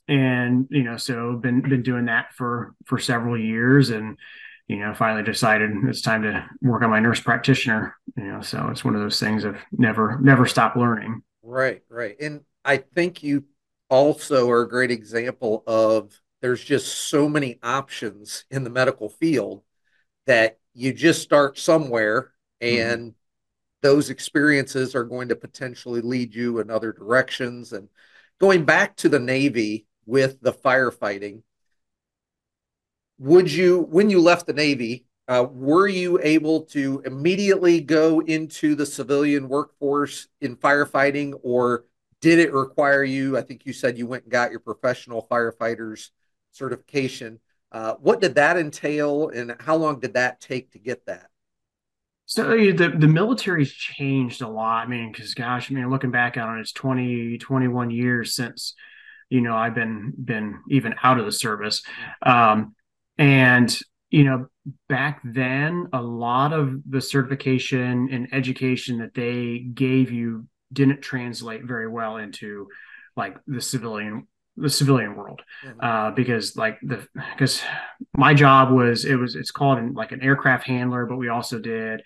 and 0.10 0.68
you 0.72 0.84
know, 0.84 0.98
so 0.98 1.36
been 1.36 1.62
been 1.62 1.84
doing 1.84 2.06
that 2.06 2.34
for 2.34 2.74
for 2.86 2.98
several 2.98 3.40
years, 3.40 3.92
and 3.92 4.18
you 4.68 4.78
know, 4.78 4.94
finally 4.94 5.24
decided 5.24 5.70
it's 5.88 6.02
time 6.02 6.24
to 6.24 6.46
work 6.62 6.82
on 6.82 6.90
my 6.90 7.00
nurse 7.00 7.20
practitioner. 7.20 7.96
You 8.18 8.24
know, 8.24 8.42
so 8.42 8.68
it's 8.72 8.84
one 8.84 8.96
of 8.96 9.02
those 9.02 9.20
things 9.20 9.44
of 9.44 9.56
never 9.72 10.20
never 10.20 10.48
stop 10.48 10.76
learning. 10.76 11.22
Right, 11.44 11.84
right, 11.90 12.16
and 12.20 12.42
I 12.66 12.78
think 12.78 13.22
you 13.22 13.46
also 13.88 14.50
are 14.50 14.62
a 14.62 14.70
great 14.70 14.90
example 14.90 15.64
of 15.68 16.20
there's 16.42 16.64
just 16.64 17.10
so 17.10 17.30
many 17.30 17.60
options 17.62 18.46
in 18.50 18.64
the 18.64 18.70
medical 18.70 19.10
field 19.10 19.62
that 20.26 20.58
you 20.74 20.94
just 20.94 21.22
start 21.22 21.58
somewhere 21.58 22.34
mm-hmm. 22.62 22.82
and 22.82 23.02
mm-hmm. 23.02 23.16
those 23.82 24.10
experiences 24.10 24.96
are 24.96 25.04
going 25.04 25.30
to 25.30 25.36
potentially 25.36 26.02
lead 26.02 26.34
you 26.34 26.60
in 26.60 26.70
other 26.70 26.94
directions 26.94 27.74
and 27.74 27.90
going 28.40 28.64
back 28.64 28.96
to 28.96 29.10
the 29.10 29.20
navy 29.20 29.88
with 30.10 30.42
the 30.42 30.54
firefighting 30.54 31.42
would 33.18 33.52
you 33.52 33.82
when 33.90 34.10
you 34.10 34.22
left 34.22 34.48
the 34.48 34.54
navy 34.54 35.06
uh, 35.28 35.46
were 35.52 35.88
you 35.88 36.20
able 36.24 36.62
to 36.62 37.04
immediately 37.06 37.80
go 37.80 38.20
into 38.22 38.74
the 38.74 38.86
civilian 38.86 39.48
workforce 39.48 40.28
in 40.42 40.56
firefighting 40.56 41.34
or 41.44 41.86
did 42.22 42.40
it 42.40 42.52
require 42.54 43.04
you 43.04 43.38
i 43.38 43.42
think 43.42 43.66
you 43.66 43.74
said 43.74 43.98
you 43.98 44.08
went 44.08 44.24
and 44.24 44.32
got 44.32 44.52
your 44.52 44.60
professional 44.60 45.28
firefighters 45.30 46.10
certification 46.52 47.40
uh, 47.72 47.96
what 47.96 48.20
did 48.20 48.36
that 48.36 48.58
entail, 48.58 49.30
and 49.30 49.56
how 49.60 49.76
long 49.76 50.00
did 50.00 50.14
that 50.16 50.42
take 50.42 50.72
to 50.72 50.80
get 50.80 51.06
that? 51.06 51.28
So 52.26 52.44
the 52.50 52.94
the 52.96 53.08
military's 53.08 53.72
changed 53.72 54.42
a 54.42 54.48
lot. 54.48 54.86
I 54.86 54.90
mean, 54.90 55.12
because 55.12 55.34
gosh, 55.34 55.72
I 55.72 55.76
mean, 55.76 55.90
looking 55.90 56.12
back 56.12 56.38
on 56.38 56.58
it, 56.58 56.62
it's 56.62 56.72
20, 56.72 57.38
21 57.38 57.92
years 57.92 58.36
since 58.36 58.74
you 59.30 59.42
know 59.42 59.56
I've 59.56 59.76
been 59.76 60.14
been 60.24 60.60
even 60.70 60.96
out 61.04 61.20
of 61.20 61.26
the 61.26 61.32
service, 61.32 61.84
um, 62.26 62.76
and 63.18 63.76
you 64.10 64.24
know 64.24 64.48
back 64.88 65.22
then 65.24 65.88
a 65.94 66.02
lot 66.02 66.54
of 66.54 66.82
the 66.88 67.02
certification 67.02 68.10
and 68.12 68.28
education 68.34 69.00
that 69.00 69.14
they 69.14 69.60
gave 69.60 70.12
you 70.12 70.48
didn't 70.72 71.02
translate 71.02 71.64
very 71.64 71.88
well 71.88 72.18
into 72.18 72.68
like 73.16 73.38
the 73.48 73.62
civilian 73.62 74.28
the 74.58 74.70
civilian 74.70 75.16
world. 75.16 75.42
Mm-hmm. 75.66 75.80
uh, 75.80 76.12
because 76.12 76.56
like 76.56 76.80
the 76.82 77.08
because 77.14 77.62
my 78.16 78.34
job 78.34 78.72
was 78.72 79.06
it 79.06 79.16
was 79.16 79.36
it's 79.36 79.52
called 79.52 79.78
an, 79.78 79.94
like 79.94 80.12
an 80.12 80.22
aircraft 80.22 80.66
handler 80.68 81.06
but 81.06 81.18
we 81.18 81.30
also 81.30 81.60
did 81.60 82.02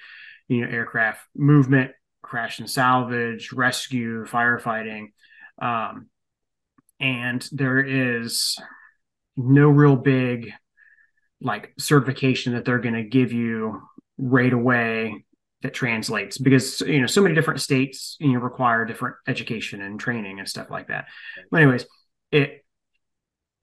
you 0.47 0.61
know 0.61 0.67
aircraft 0.67 1.21
movement 1.35 1.91
crash 2.23 2.57
and 2.57 2.67
salvage 2.69 3.51
rescue 3.51 4.25
firefighting. 4.25 5.11
Um, 5.61 6.07
and 6.99 7.47
there 7.51 7.79
is 7.79 8.57
no 9.35 9.67
real 9.67 9.95
big 9.95 10.51
like 11.41 11.73
certification 11.77 12.53
that 12.53 12.65
they're 12.65 12.79
going 12.79 12.95
to 12.95 13.03
give 13.03 13.33
you 13.33 13.81
right 14.17 14.53
away 14.53 15.25
that 15.61 15.73
translates 15.73 16.37
because 16.37 16.81
you 16.81 16.99
know 16.99 17.07
so 17.07 17.21
many 17.21 17.33
different 17.33 17.61
states 17.61 18.17
you 18.19 18.33
know 18.33 18.39
require 18.39 18.85
different 18.85 19.15
education 19.27 19.81
and 19.81 19.99
training 19.99 20.39
and 20.39 20.47
stuff 20.47 20.69
like 20.69 20.87
that. 20.87 21.05
But 21.51 21.61
anyways 21.61 21.85
it 22.31 22.63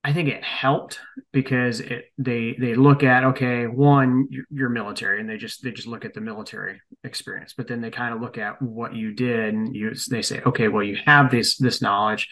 I 0.03 0.15
think 0.15 0.31
it 0.31 0.43
helped 0.43 0.99
because 1.31 1.81
it 1.81 2.07
they 2.17 2.57
they 2.59 2.75
look 2.75 3.03
at 3.03 3.25
okay 3.25 3.67
one 3.67 4.29
you're, 4.51 4.71
military 4.71 5.21
and 5.21 5.29
they 5.29 5.37
just 5.37 5.63
they 5.63 5.73
just 5.73 5.87
look 5.87 6.07
at 6.07 6.15
the 6.15 6.23
military 6.23 6.81
experience 7.05 7.53
but 7.55 7.69
then 7.69 7.83
they 7.83 7.91
kind 7.91 8.15
of 8.15 8.21
look 8.23 8.39
at 8.39 8.63
what 8.63 8.95
you 8.95 9.13
did 9.13 9.53
and 9.53 9.77
you 9.77 9.93
they 10.09 10.23
say 10.23 10.41
okay 10.47 10.69
well 10.69 10.83
you 10.83 10.97
have 11.05 11.31
this 11.31 11.59
this 11.59 11.83
knowledge 11.83 12.29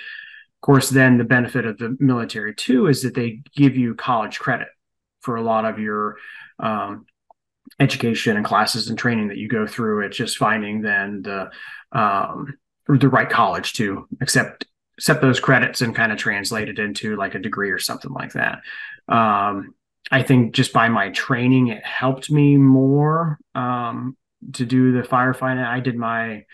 of 0.59 0.67
course 0.67 0.91
then 0.91 1.19
the 1.19 1.25
benefit 1.25 1.65
of 1.65 1.79
the 1.79 1.97
military 2.01 2.55
too 2.55 2.87
is 2.87 3.03
that 3.03 3.15
they 3.15 3.41
give 3.55 3.77
you 3.77 3.95
college 3.95 4.39
credit 4.39 4.69
for 5.21 5.37
a 5.37 5.43
lot 5.43 5.65
of 5.65 5.79
your 5.79 6.17
um, 6.59 7.07
education 7.81 8.37
and 8.37 8.45
classes 8.45 8.89
and 8.89 8.99
training 8.99 9.29
that 9.29 9.37
you 9.37 9.49
go 9.49 9.67
through 9.67 10.05
it's 10.05 10.17
just 10.17 10.39
finding 10.39 10.83
then 10.83 11.23
the 11.23 11.51
um, 11.93 12.55
the 12.89 13.09
right 13.09 13.29
college 13.29 13.75
to 13.75 14.09
accept 14.21 14.67
set 14.99 15.21
those 15.21 15.41
credits 15.41 15.81
and 15.81 15.95
kind 15.95 16.13
of 16.13 16.19
translate 16.19 16.69
it 16.69 16.79
into 16.79 17.17
like 17.17 17.35
a 17.35 17.39
degree 17.39 17.71
or 17.71 17.79
something 17.79 18.13
like 18.13 18.33
that. 18.33 18.61
Um, 19.09 19.75
I 20.11 20.23
think 20.23 20.55
just 20.55 20.73
by 20.73 20.89
my 20.89 21.11
training, 21.11 21.69
it 21.69 21.85
helped 21.85 22.31
me 22.31 22.57
more 22.57 23.39
um, 23.55 24.17
to 24.55 24.65
do 24.65 24.93
the 24.93 25.07
firefighting. 25.07 25.65
I 25.65 25.81
did 25.81 25.97
my 25.97 26.45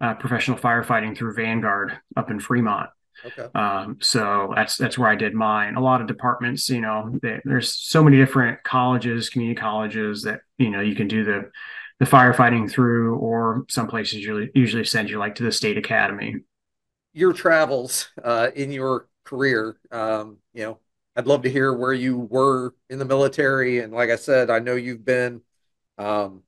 uh, 0.00 0.14
professional 0.14 0.58
firefighting 0.58 1.16
through 1.16 1.34
Vanguard 1.34 1.98
up 2.16 2.30
in 2.30 2.38
Fremont. 2.38 2.90
Okay. 3.24 3.48
Um, 3.54 3.98
so 4.00 4.52
that's 4.54 4.76
that's 4.76 4.96
where 4.96 5.08
I 5.08 5.16
did 5.16 5.34
mine. 5.34 5.74
A 5.74 5.80
lot 5.80 6.00
of 6.00 6.06
departments, 6.06 6.68
you 6.68 6.80
know, 6.80 7.18
they, 7.22 7.40
there's 7.44 7.74
so 7.74 8.04
many 8.04 8.16
different 8.16 8.62
colleges, 8.62 9.28
community 9.28 9.60
colleges 9.60 10.22
that 10.22 10.40
you 10.58 10.70
know 10.70 10.80
you 10.80 10.94
can 10.94 11.08
do 11.08 11.24
the 11.24 11.50
the 11.98 12.06
firefighting 12.06 12.70
through, 12.70 13.16
or 13.16 13.64
some 13.68 13.88
places 13.88 14.14
usually 14.14 14.50
usually 14.54 14.84
send 14.84 15.10
you 15.10 15.18
like 15.18 15.34
to 15.36 15.42
the 15.42 15.52
state 15.52 15.76
academy 15.76 16.36
your 17.12 17.32
travels 17.32 18.08
uh, 18.22 18.48
in 18.54 18.70
your 18.72 19.08
career. 19.24 19.78
Um, 19.90 20.38
you 20.54 20.64
know, 20.64 20.78
I'd 21.16 21.26
love 21.26 21.42
to 21.42 21.50
hear 21.50 21.72
where 21.72 21.92
you 21.92 22.16
were 22.18 22.74
in 22.88 22.98
the 22.98 23.04
military. 23.04 23.80
And 23.80 23.92
like 23.92 24.10
I 24.10 24.16
said, 24.16 24.50
I 24.50 24.58
know 24.60 24.74
you've 24.76 25.04
been 25.04 25.42
um, 25.98 26.42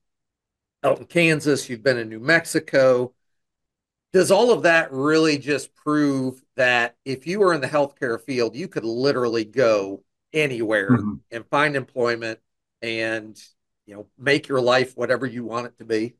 out 0.83 0.99
in 0.99 1.05
Kansas, 1.05 1.69
you've 1.69 1.83
been 1.83 1.97
in 1.97 2.09
New 2.09 2.19
Mexico. 2.19 3.13
Does 4.13 4.31
all 4.31 4.51
of 4.51 4.63
that 4.63 4.91
really 4.91 5.37
just 5.37 5.73
prove 5.73 6.41
that 6.57 6.95
if 7.05 7.25
you 7.25 7.39
were 7.39 7.53
in 7.53 7.61
the 7.61 7.67
healthcare 7.67 8.21
field, 8.21 8.55
you 8.55 8.67
could 8.67 8.83
literally 8.83 9.45
go 9.45 10.03
anywhere 10.33 10.91
mm-hmm. 10.91 11.13
and 11.31 11.45
find 11.47 11.75
employment 11.75 12.39
and 12.81 13.37
you 13.85 13.95
know 13.95 14.07
make 14.17 14.47
your 14.47 14.61
life 14.61 14.95
whatever 14.95 15.25
you 15.25 15.45
want 15.45 15.67
it 15.67 15.77
to 15.79 15.85
be? 15.85 16.15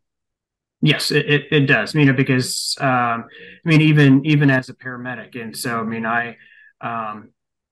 Yes, 0.82 1.12
it, 1.12 1.30
it, 1.30 1.44
it, 1.52 1.66
does. 1.68 1.94
You 1.94 2.06
know, 2.06 2.14
because 2.14 2.76
um, 2.80 2.88
I 2.88 3.26
mean, 3.66 3.82
even 3.82 4.26
even 4.26 4.50
as 4.50 4.70
a 4.70 4.74
paramedic, 4.74 5.40
and 5.40 5.56
so 5.56 5.80
I 5.80 5.84
mean, 5.84 6.06
I 6.06 6.38
um, 6.82 7.30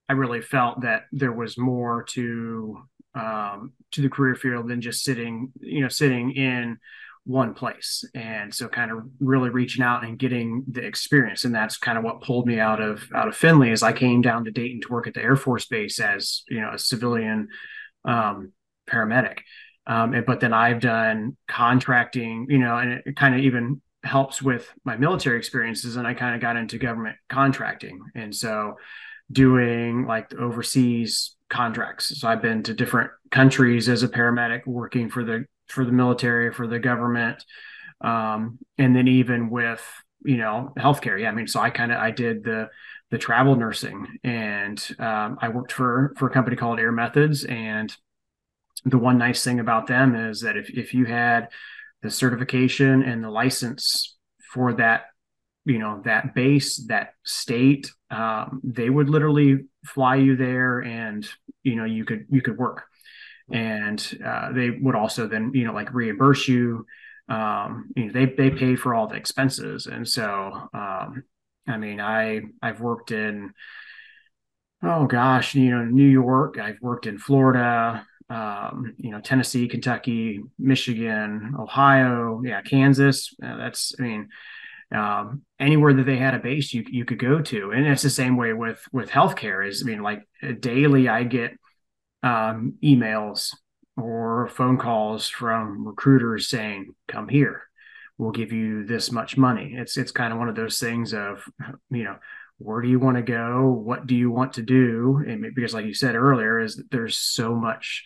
I 0.07 0.13
really 0.13 0.41
felt 0.41 0.81
that 0.81 1.03
there 1.11 1.31
was 1.31 1.57
more 1.57 2.03
to 2.09 2.83
um, 3.15 3.73
to 3.91 4.01
the 4.01 4.09
career 4.09 4.35
field 4.35 4.69
than 4.69 4.81
just 4.81 5.03
sitting, 5.03 5.51
you 5.59 5.81
know, 5.81 5.87
sitting 5.87 6.31
in 6.31 6.77
one 7.25 7.53
place. 7.53 8.03
And 8.13 8.53
so, 8.53 8.67
kind 8.67 8.91
of 8.91 8.99
really 9.19 9.49
reaching 9.49 9.83
out 9.83 10.03
and 10.03 10.17
getting 10.17 10.63
the 10.67 10.85
experience, 10.85 11.45
and 11.45 11.53
that's 11.53 11.77
kind 11.77 11.97
of 11.97 12.03
what 12.03 12.21
pulled 12.21 12.47
me 12.47 12.59
out 12.59 12.81
of 12.81 13.07
out 13.15 13.27
of 13.27 13.35
Findlay. 13.35 13.71
As 13.71 13.83
I 13.83 13.93
came 13.93 14.21
down 14.21 14.45
to 14.45 14.51
Dayton 14.51 14.81
to 14.81 14.89
work 14.89 15.07
at 15.07 15.13
the 15.13 15.21
Air 15.21 15.35
Force 15.35 15.65
Base 15.65 15.99
as 15.99 16.43
you 16.49 16.61
know 16.61 16.71
a 16.73 16.79
civilian 16.79 17.49
um, 18.05 18.51
paramedic. 18.89 19.39
Um, 19.87 20.13
and, 20.13 20.25
but 20.25 20.39
then 20.39 20.53
I've 20.53 20.79
done 20.79 21.35
contracting, 21.47 22.45
you 22.49 22.59
know, 22.59 22.77
and 22.77 23.01
it 23.05 23.15
kind 23.15 23.33
of 23.33 23.41
even 23.41 23.81
helps 24.03 24.41
with 24.41 24.71
my 24.85 24.95
military 24.95 25.37
experiences. 25.37 25.95
And 25.95 26.07
I 26.07 26.13
kind 26.13 26.35
of 26.35 26.41
got 26.41 26.57
into 26.57 26.77
government 26.77 27.17
contracting. 27.27 27.99
And 28.15 28.35
so 28.35 28.75
doing 29.31 30.05
like 30.05 30.33
overseas 30.35 31.35
contracts. 31.49 32.19
So 32.19 32.27
I've 32.27 32.41
been 32.41 32.63
to 32.63 32.73
different 32.73 33.11
countries 33.31 33.89
as 33.89 34.03
a 34.03 34.07
paramedic 34.07 34.65
working 34.65 35.09
for 35.09 35.23
the 35.23 35.45
for 35.69 35.85
the 35.85 35.91
military, 35.91 36.51
for 36.51 36.67
the 36.67 36.79
government. 36.79 37.43
Um, 38.01 38.59
and 38.77 38.95
then 38.95 39.07
even 39.07 39.49
with, 39.49 39.85
you 40.23 40.37
know, 40.37 40.73
healthcare. 40.77 41.19
Yeah. 41.19 41.29
I 41.29 41.33
mean, 41.33 41.47
so 41.47 41.59
I 41.59 41.69
kind 41.69 41.91
of 41.91 41.99
I 41.99 42.11
did 42.11 42.43
the 42.43 42.69
the 43.11 43.17
travel 43.17 43.55
nursing 43.55 44.07
and 44.23 44.79
um, 44.99 45.37
I 45.41 45.49
worked 45.49 45.71
for 45.71 46.13
for 46.17 46.27
a 46.27 46.31
company 46.31 46.55
called 46.55 46.79
Air 46.79 46.91
Methods 46.91 47.43
and 47.43 47.95
the 48.85 48.97
one 48.97 49.17
nice 49.17 49.43
thing 49.43 49.59
about 49.59 49.87
them 49.87 50.15
is 50.15 50.41
that 50.41 50.55
if, 50.55 50.69
if 50.69 50.93
you 50.93 51.05
had 51.05 51.49
the 52.01 52.09
certification 52.09 53.03
and 53.03 53.23
the 53.23 53.29
license 53.29 54.17
for 54.53 54.73
that 54.73 55.05
you 55.65 55.79
know 55.79 56.01
that 56.05 56.33
base 56.33 56.77
that 56.87 57.13
state 57.25 57.91
um, 58.11 58.61
they 58.63 58.89
would 58.89 59.09
literally 59.09 59.65
fly 59.85 60.15
you 60.15 60.35
there 60.35 60.79
and 60.79 61.27
you 61.63 61.75
know 61.75 61.85
you 61.85 62.05
could 62.05 62.25
you 62.29 62.41
could 62.41 62.57
work 62.57 62.85
and 63.51 64.19
uh, 64.25 64.51
they 64.51 64.69
would 64.69 64.95
also 64.95 65.27
then 65.27 65.51
you 65.53 65.65
know 65.65 65.73
like 65.73 65.93
reimburse 65.93 66.47
you 66.47 66.85
um, 67.27 67.89
you 67.95 68.05
know 68.05 68.13
they 68.13 68.25
they 68.25 68.49
pay 68.49 68.75
for 68.75 68.93
all 68.93 69.07
the 69.07 69.15
expenses 69.15 69.85
and 69.87 70.07
so 70.07 70.69
um, 70.73 71.23
i 71.67 71.77
mean 71.77 71.99
i 71.99 72.41
i've 72.61 72.81
worked 72.81 73.11
in 73.11 73.51
oh 74.83 75.05
gosh 75.05 75.55
you 75.55 75.71
know 75.71 75.83
new 75.83 76.07
york 76.07 76.57
i've 76.57 76.81
worked 76.81 77.05
in 77.05 77.17
florida 77.17 78.05
um, 78.29 78.93
you 78.97 79.09
know, 79.09 79.19
Tennessee, 79.19 79.67
Kentucky, 79.67 80.41
Michigan, 80.59 81.55
Ohio, 81.57 82.41
yeah, 82.45 82.61
Kansas. 82.61 83.33
Uh, 83.43 83.57
that's, 83.57 83.95
I 83.99 84.03
mean, 84.03 84.29
um, 84.91 85.41
anywhere 85.59 85.93
that 85.93 86.05
they 86.05 86.17
had 86.17 86.33
a 86.33 86.39
base, 86.39 86.73
you 86.73 86.83
you 86.87 87.05
could 87.05 87.19
go 87.19 87.41
to, 87.41 87.71
and 87.71 87.85
it's 87.85 88.01
the 88.01 88.09
same 88.09 88.37
way 88.37 88.53
with 88.53 88.83
with 88.91 89.09
healthcare. 89.09 89.67
Is 89.67 89.83
I 89.83 89.85
mean, 89.85 90.01
like 90.01 90.27
daily, 90.59 91.07
I 91.07 91.23
get 91.23 91.51
um, 92.23 92.75
emails 92.83 93.55
or 93.97 94.49
phone 94.49 94.77
calls 94.77 95.27
from 95.27 95.87
recruiters 95.87 96.47
saying, 96.47 96.95
"Come 97.07 97.27
here, 97.27 97.63
we'll 98.17 98.31
give 98.31 98.51
you 98.51 98.85
this 98.85 99.11
much 99.11 99.37
money." 99.37 99.75
It's 99.75 99.97
it's 99.97 100.11
kind 100.11 100.33
of 100.33 100.39
one 100.39 100.49
of 100.49 100.55
those 100.55 100.79
things 100.79 101.13
of, 101.13 101.43
you 101.89 102.03
know, 102.03 102.17
where 102.57 102.81
do 102.81 102.89
you 102.89 102.99
want 102.99 103.17
to 103.17 103.23
go? 103.23 103.67
What 103.67 104.05
do 104.05 104.15
you 104.15 104.29
want 104.29 104.53
to 104.53 104.61
do? 104.61 105.23
And 105.27 105.41
because, 105.55 105.73
like 105.73 105.85
you 105.85 105.93
said 105.93 106.15
earlier, 106.15 106.59
is 106.59 106.75
that 106.75 106.91
there's 106.91 107.17
so 107.17 107.55
much 107.55 108.03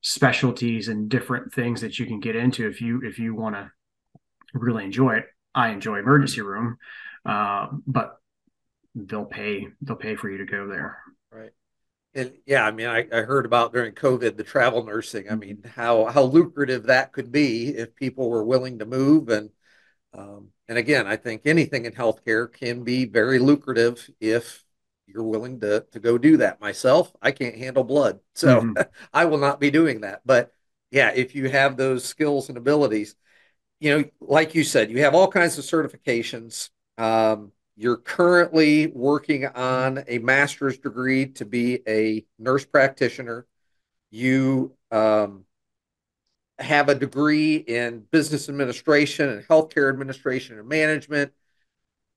specialties 0.00 0.86
and 0.86 1.08
different 1.08 1.52
things 1.52 1.80
that 1.80 1.98
you 1.98 2.06
can 2.06 2.20
get 2.20 2.36
into 2.36 2.68
if 2.68 2.80
you 2.80 3.00
if 3.02 3.18
you 3.18 3.34
want 3.34 3.56
to 3.56 3.70
really 4.54 4.84
enjoy 4.84 5.16
it. 5.16 5.26
I 5.54 5.70
enjoy 5.70 5.98
emergency 5.98 6.42
room, 6.42 6.76
uh, 7.24 7.68
but 7.86 8.18
they'll 8.94 9.24
pay 9.24 9.66
they'll 9.82 9.96
pay 9.96 10.14
for 10.14 10.30
you 10.30 10.38
to 10.38 10.44
go 10.44 10.68
there. 10.68 10.98
Right. 11.32 11.50
And 12.16 12.32
yeah, 12.46 12.64
I 12.64 12.70
mean, 12.70 12.86
I, 12.86 13.06
I 13.12 13.20
heard 13.22 13.44
about 13.44 13.74
during 13.74 13.92
COVID 13.92 14.36
the 14.38 14.42
travel 14.42 14.82
nursing. 14.84 15.30
I 15.30 15.34
mean, 15.34 15.62
how 15.74 16.06
how 16.06 16.22
lucrative 16.22 16.84
that 16.84 17.12
could 17.12 17.30
be 17.30 17.68
if 17.68 17.94
people 17.94 18.30
were 18.30 18.42
willing 18.42 18.78
to 18.78 18.86
move. 18.86 19.28
And 19.28 19.50
um, 20.14 20.48
and 20.66 20.78
again, 20.78 21.06
I 21.06 21.16
think 21.16 21.42
anything 21.44 21.84
in 21.84 21.92
healthcare 21.92 22.50
can 22.50 22.84
be 22.84 23.04
very 23.04 23.38
lucrative 23.38 24.10
if 24.18 24.64
you're 25.06 25.24
willing 25.24 25.60
to 25.60 25.84
to 25.92 26.00
go 26.00 26.16
do 26.16 26.38
that. 26.38 26.58
Myself, 26.58 27.12
I 27.20 27.32
can't 27.32 27.54
handle 27.54 27.84
blood, 27.84 28.20
so 28.34 28.62
mm-hmm. 28.62 28.82
I 29.12 29.26
will 29.26 29.38
not 29.38 29.60
be 29.60 29.70
doing 29.70 30.00
that. 30.00 30.22
But 30.24 30.52
yeah, 30.90 31.10
if 31.14 31.34
you 31.34 31.50
have 31.50 31.76
those 31.76 32.02
skills 32.02 32.48
and 32.48 32.56
abilities, 32.56 33.14
you 33.78 33.94
know, 33.94 34.04
like 34.20 34.54
you 34.54 34.64
said, 34.64 34.90
you 34.90 35.02
have 35.02 35.14
all 35.14 35.28
kinds 35.28 35.58
of 35.58 35.64
certifications. 35.66 36.70
Um, 36.96 37.52
you're 37.76 37.98
currently 37.98 38.86
working 38.86 39.46
on 39.46 40.02
a 40.08 40.18
master's 40.18 40.78
degree 40.78 41.26
to 41.26 41.44
be 41.44 41.80
a 41.86 42.24
nurse 42.38 42.64
practitioner. 42.64 43.46
You 44.10 44.74
um, 44.90 45.44
have 46.58 46.88
a 46.88 46.94
degree 46.94 47.56
in 47.56 48.04
business 48.10 48.48
administration 48.48 49.28
and 49.28 49.46
healthcare 49.46 49.90
administration 49.90 50.58
and 50.58 50.66
management. 50.66 51.32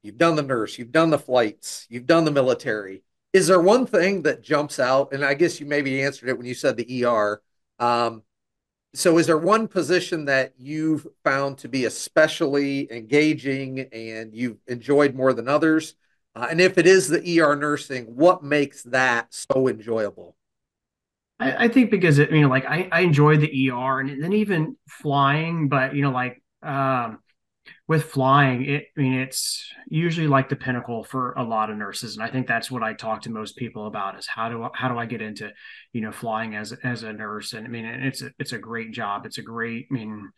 You've 0.01 0.17
done 0.17 0.37
the 0.37 0.43
nurse, 0.43 0.77
you've 0.77 0.93
done 0.93 1.09
the 1.09 1.19
flights, 1.19 1.85
you've 1.89 2.05
done 2.05 2.23
the 2.23 2.31
military. 2.31 3.03
Is 3.33 3.47
there 3.47 3.59
one 3.59 3.85
thing 3.85 4.23
that 4.23 4.41
jumps 4.41 4.79
out? 4.79 5.11
And 5.13 5.25
I 5.25 5.33
guess 5.33 5.59
you 5.59 5.65
maybe 5.65 6.01
answered 6.01 6.29
it 6.29 6.37
when 6.37 6.47
you 6.47 6.53
said 6.53 6.77
the 6.77 7.05
ER. 7.05 7.41
Um, 7.79 8.23
so 8.93 9.17
is 9.17 9.27
there 9.27 9.37
one 9.37 9.67
position 9.67 10.25
that 10.25 10.53
you've 10.57 11.05
found 11.23 11.59
to 11.59 11.69
be 11.69 11.85
especially 11.85 12.91
engaging 12.91 13.81
and 13.91 14.33
you've 14.33 14.57
enjoyed 14.67 15.13
more 15.15 15.33
than 15.33 15.47
others? 15.47 15.95
Uh, 16.35 16.47
and 16.49 16.61
if 16.61 16.77
it 16.77 16.87
is 16.87 17.07
the 17.07 17.41
er 17.41 17.55
nursing 17.55 18.05
what 18.15 18.43
makes 18.43 18.83
that 18.83 19.33
so 19.33 19.67
enjoyable? 19.67 20.35
I, 21.39 21.65
I 21.65 21.67
think 21.67 21.91
because 21.91 22.19
it 22.19 22.31
you 22.31 22.41
know 22.41 22.49
like 22.49 22.65
I, 22.65 22.89
I 22.91 23.01
enjoy 23.01 23.37
the 23.37 23.71
er 23.71 23.99
and 23.99 24.23
then 24.23 24.33
even 24.33 24.75
flying 24.87 25.69
but 25.69 25.95
you 25.95 26.01
know 26.01 26.11
like 26.11 26.41
um 26.61 27.19
with 27.89 28.03
flying, 28.03 28.65
it 28.65 28.85
I 28.95 29.01
mean 29.01 29.13
it's 29.15 29.73
usually 29.87 30.27
like 30.27 30.47
the 30.47 30.55
pinnacle 30.55 31.03
for 31.03 31.33
a 31.33 31.43
lot 31.43 31.71
of 31.71 31.77
nurses, 31.77 32.15
and 32.15 32.23
I 32.23 32.29
think 32.29 32.47
that's 32.47 32.69
what 32.69 32.83
I 32.83 32.93
talk 32.93 33.23
to 33.23 33.31
most 33.31 33.57
people 33.57 33.87
about 33.87 34.17
is 34.17 34.27
how 34.27 34.47
do 34.47 34.63
I, 34.63 34.69
how 34.75 34.89
do 34.89 34.99
I 34.99 35.07
get 35.07 35.23
into 35.23 35.51
you 35.91 36.01
know 36.01 36.11
flying 36.11 36.55
as 36.55 36.71
as 36.83 37.01
a 37.01 37.11
nurse? 37.11 37.53
And 37.53 37.65
I 37.65 37.69
mean 37.69 37.85
it's 37.85 38.21
a, 38.21 38.29
it's 38.37 38.53
a 38.53 38.59
great 38.59 38.91
job. 38.91 39.25
It's 39.25 39.39
a 39.39 39.41
great 39.41 39.87
I 39.89 39.93
mean 39.93 40.29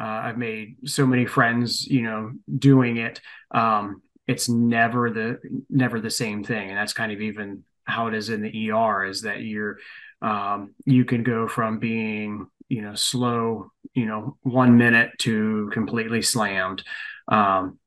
uh, 0.00 0.04
I've 0.04 0.38
made 0.38 0.76
so 0.86 1.06
many 1.06 1.24
friends 1.24 1.86
you 1.86 2.02
know 2.02 2.32
doing 2.58 2.96
it. 2.96 3.20
Um, 3.52 4.02
it's 4.26 4.48
never 4.48 5.08
the 5.10 5.38
never 5.70 6.00
the 6.00 6.10
same 6.10 6.42
thing, 6.42 6.68
and 6.68 6.76
that's 6.76 6.92
kind 6.92 7.12
of 7.12 7.20
even 7.20 7.62
how 7.84 8.08
it 8.08 8.14
is 8.14 8.28
in 8.28 8.42
the 8.42 8.70
ER 8.72 9.04
is 9.04 9.22
that 9.22 9.42
you're 9.42 9.78
um, 10.20 10.74
you 10.84 11.04
can 11.04 11.22
go 11.22 11.46
from 11.46 11.78
being 11.78 12.48
you 12.68 12.82
know 12.82 12.96
slow 12.96 13.70
you 13.98 14.06
know 14.06 14.36
one 14.42 14.76
minute 14.76 15.10
to 15.18 15.70
completely 15.72 16.22
slammed. 16.22 16.82
Um, 17.26 17.78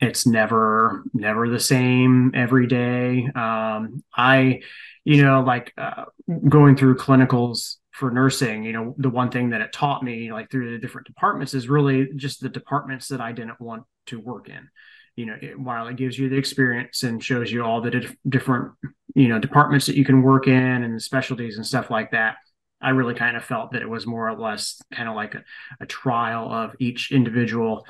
it's 0.00 0.26
never 0.26 1.04
never 1.12 1.48
the 1.48 1.60
same 1.60 2.32
every 2.34 2.66
day. 2.66 3.26
Um, 3.34 4.02
i 4.14 4.60
you 5.04 5.22
know 5.22 5.42
like 5.42 5.72
uh, 5.78 6.04
going 6.48 6.76
through 6.76 6.96
clinicals 6.96 7.76
for 7.92 8.10
nursing 8.10 8.64
you 8.64 8.72
know 8.72 8.94
the 8.98 9.10
one 9.10 9.30
thing 9.30 9.50
that 9.50 9.60
it 9.60 9.72
taught 9.72 10.02
me 10.02 10.32
like 10.32 10.50
through 10.50 10.70
the 10.70 10.78
different 10.78 11.06
departments 11.06 11.52
is 11.52 11.68
really 11.68 12.08
just 12.16 12.40
the 12.40 12.48
departments 12.48 13.08
that 13.08 13.20
i 13.20 13.32
didn't 13.32 13.60
want 13.60 13.82
to 14.10 14.20
work 14.20 14.48
in. 14.48 14.68
You 15.16 15.26
know 15.26 15.36
it, 15.40 15.58
while 15.58 15.88
it 15.88 15.96
gives 15.96 16.18
you 16.18 16.28
the 16.28 16.36
experience 16.36 17.02
and 17.02 17.22
shows 17.22 17.50
you 17.50 17.64
all 17.64 17.80
the 17.80 17.90
dif- 17.90 18.16
different 18.28 18.72
you 19.14 19.28
know 19.28 19.38
departments 19.38 19.86
that 19.86 19.96
you 19.96 20.04
can 20.04 20.22
work 20.22 20.46
in 20.46 20.84
and 20.84 21.02
specialties 21.02 21.56
and 21.56 21.66
stuff 21.66 21.90
like 21.90 22.12
that 22.12 22.36
I 22.80 22.90
really 22.90 23.14
kind 23.14 23.36
of 23.36 23.44
felt 23.44 23.72
that 23.72 23.82
it 23.82 23.88
was 23.88 24.06
more 24.06 24.28
or 24.28 24.38
less 24.38 24.80
kind 24.92 25.08
of 25.08 25.14
like 25.14 25.34
a, 25.34 25.44
a 25.80 25.86
trial 25.86 26.52
of 26.52 26.74
each 26.78 27.12
individual 27.12 27.84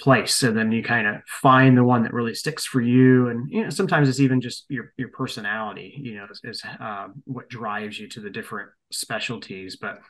place. 0.00 0.34
So 0.34 0.50
then 0.50 0.72
you 0.72 0.82
kind 0.82 1.06
of 1.06 1.22
find 1.26 1.76
the 1.76 1.84
one 1.84 2.02
that 2.02 2.12
really 2.12 2.34
sticks 2.34 2.64
for 2.64 2.80
you. 2.80 3.28
And 3.28 3.50
you 3.50 3.62
know, 3.62 3.70
sometimes 3.70 4.08
it's 4.08 4.20
even 4.20 4.40
just 4.40 4.64
your 4.68 4.92
your 4.96 5.08
personality, 5.08 5.94
you 5.96 6.16
know, 6.16 6.26
is, 6.30 6.40
is 6.44 6.62
uh, 6.80 7.08
what 7.24 7.48
drives 7.48 7.98
you 7.98 8.08
to 8.08 8.20
the 8.20 8.30
different 8.30 8.70
specialties. 8.90 9.76
But 9.76 10.00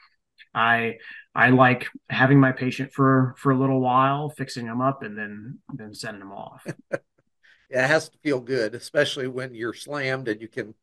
I 0.54 0.98
I 1.34 1.50
like 1.50 1.88
having 2.08 2.40
my 2.40 2.52
patient 2.52 2.92
for 2.92 3.34
for 3.38 3.52
a 3.52 3.58
little 3.58 3.80
while, 3.80 4.30
fixing 4.30 4.66
them 4.66 4.80
up, 4.80 5.02
and 5.02 5.18
then 5.18 5.58
then 5.72 5.94
sending 5.94 6.20
them 6.20 6.32
off. 6.32 6.66
yeah, 6.90 7.84
it 7.84 7.88
has 7.88 8.08
to 8.08 8.18
feel 8.22 8.40
good, 8.40 8.74
especially 8.74 9.28
when 9.28 9.54
you're 9.54 9.74
slammed 9.74 10.28
and 10.28 10.40
you 10.40 10.48
can 10.48 10.74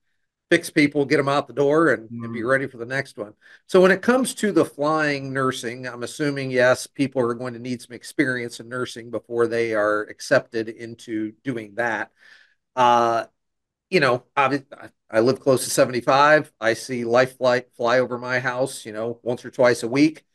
fix 0.51 0.69
people, 0.69 1.05
get 1.05 1.15
them 1.15 1.29
out 1.29 1.47
the 1.47 1.53
door, 1.53 1.93
and, 1.93 2.09
mm. 2.09 2.25
and, 2.25 2.33
be 2.33 2.41
mm. 2.41 2.49
ready 2.49 2.67
for 2.67 2.75
the 2.75 2.85
next 2.85 3.17
one. 3.17 3.33
So, 3.67 3.79
when 3.81 3.89
it 3.89 4.01
comes 4.01 4.35
to 4.35 4.51
the 4.51 4.65
flying 4.65 5.31
nursing, 5.31 5.87
I'm 5.87 6.03
assuming 6.03 6.51
yes, 6.51 6.85
people 6.87 7.21
are 7.21 7.33
going 7.33 7.53
to 7.53 7.59
need 7.59 7.81
some 7.81 7.95
experience 7.95 8.59
in 8.59 8.67
nursing 8.67 9.11
before 9.11 9.47
they 9.47 9.73
are 9.73 10.01
accepted 10.03 10.67
into 10.67 11.31
doing 11.43 11.75
that. 11.75 12.11
Uh, 12.75 13.25
you 13.89 14.01
know, 14.01 14.25
I, 14.35 14.61
I 15.09 15.21
live 15.21 15.39
close 15.39 15.63
to 15.63 15.69
75. 15.69 16.51
I 16.59 16.73
see 16.73 17.05
life 17.05 17.37
flight 17.37 17.69
fly 17.77 17.99
over 17.99 18.17
my 18.17 18.39
house, 18.39 18.85
you 18.85 18.91
know, 18.91 19.19
once 19.23 19.45
or 19.45 19.51
twice 19.51 19.83
a 19.83 19.87
week. 19.87 20.25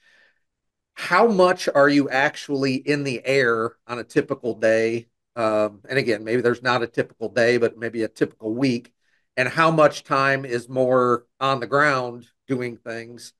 How 0.94 1.26
much 1.26 1.68
are 1.68 1.90
you 1.90 2.08
actually 2.08 2.76
in 2.76 3.04
the 3.04 3.20
air 3.24 3.76
on 3.86 3.98
a 3.98 4.04
typical 4.04 4.54
day? 4.54 5.08
Um, 5.36 5.80
and 5.86 5.98
again, 5.98 6.24
maybe 6.24 6.40
there's 6.40 6.62
not 6.62 6.82
a 6.82 6.86
typical 6.86 7.28
day, 7.28 7.58
but 7.58 7.76
maybe 7.76 8.02
a 8.02 8.08
typical 8.08 8.54
week 8.54 8.94
and 9.36 9.48
how 9.48 9.70
much 9.70 10.04
time 10.04 10.44
is 10.44 10.68
more 10.68 11.26
on 11.40 11.60
the 11.60 11.66
ground 11.66 12.26
doing 12.46 12.76
things 12.76 13.32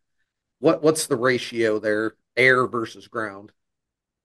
what 0.58 0.82
what's 0.82 1.06
the 1.06 1.16
ratio 1.16 1.78
there 1.78 2.14
air 2.36 2.66
versus 2.66 3.08
ground 3.08 3.52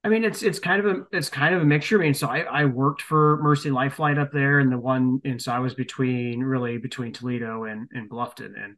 I 0.03 0.09
mean, 0.09 0.23
it's 0.23 0.41
it's 0.41 0.59
kind 0.59 0.83
of 0.83 0.97
a 0.97 1.05
it's 1.15 1.29
kind 1.29 1.53
of 1.53 1.61
a 1.61 1.65
mixture. 1.65 1.99
I 1.99 2.05
mean, 2.05 2.13
so 2.15 2.27
I, 2.27 2.39
I 2.39 2.65
worked 2.65 3.03
for 3.03 3.37
Mercy 3.37 3.69
Life 3.69 3.95
Flight 3.95 4.17
up 4.17 4.31
there, 4.31 4.59
and 4.59 4.71
the 4.71 4.77
one, 4.77 5.21
and 5.23 5.39
so 5.39 5.51
I 5.51 5.59
was 5.59 5.75
between 5.75 6.39
really 6.39 6.79
between 6.79 7.13
Toledo 7.13 7.65
and 7.65 7.87
and 7.93 8.09
Bluffton, 8.09 8.53
and 8.57 8.77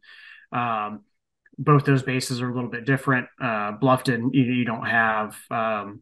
um, 0.52 1.04
both 1.58 1.86
those 1.86 2.04
bases 2.04 2.42
are 2.42 2.50
a 2.50 2.54
little 2.54 2.70
bit 2.70 2.86
different. 2.86 3.28
Uh, 3.40 3.78
Bluffton, 3.78 4.34
you, 4.34 4.44
you 4.44 4.66
don't 4.66 4.86
have 4.86 5.38
um, 5.50 6.02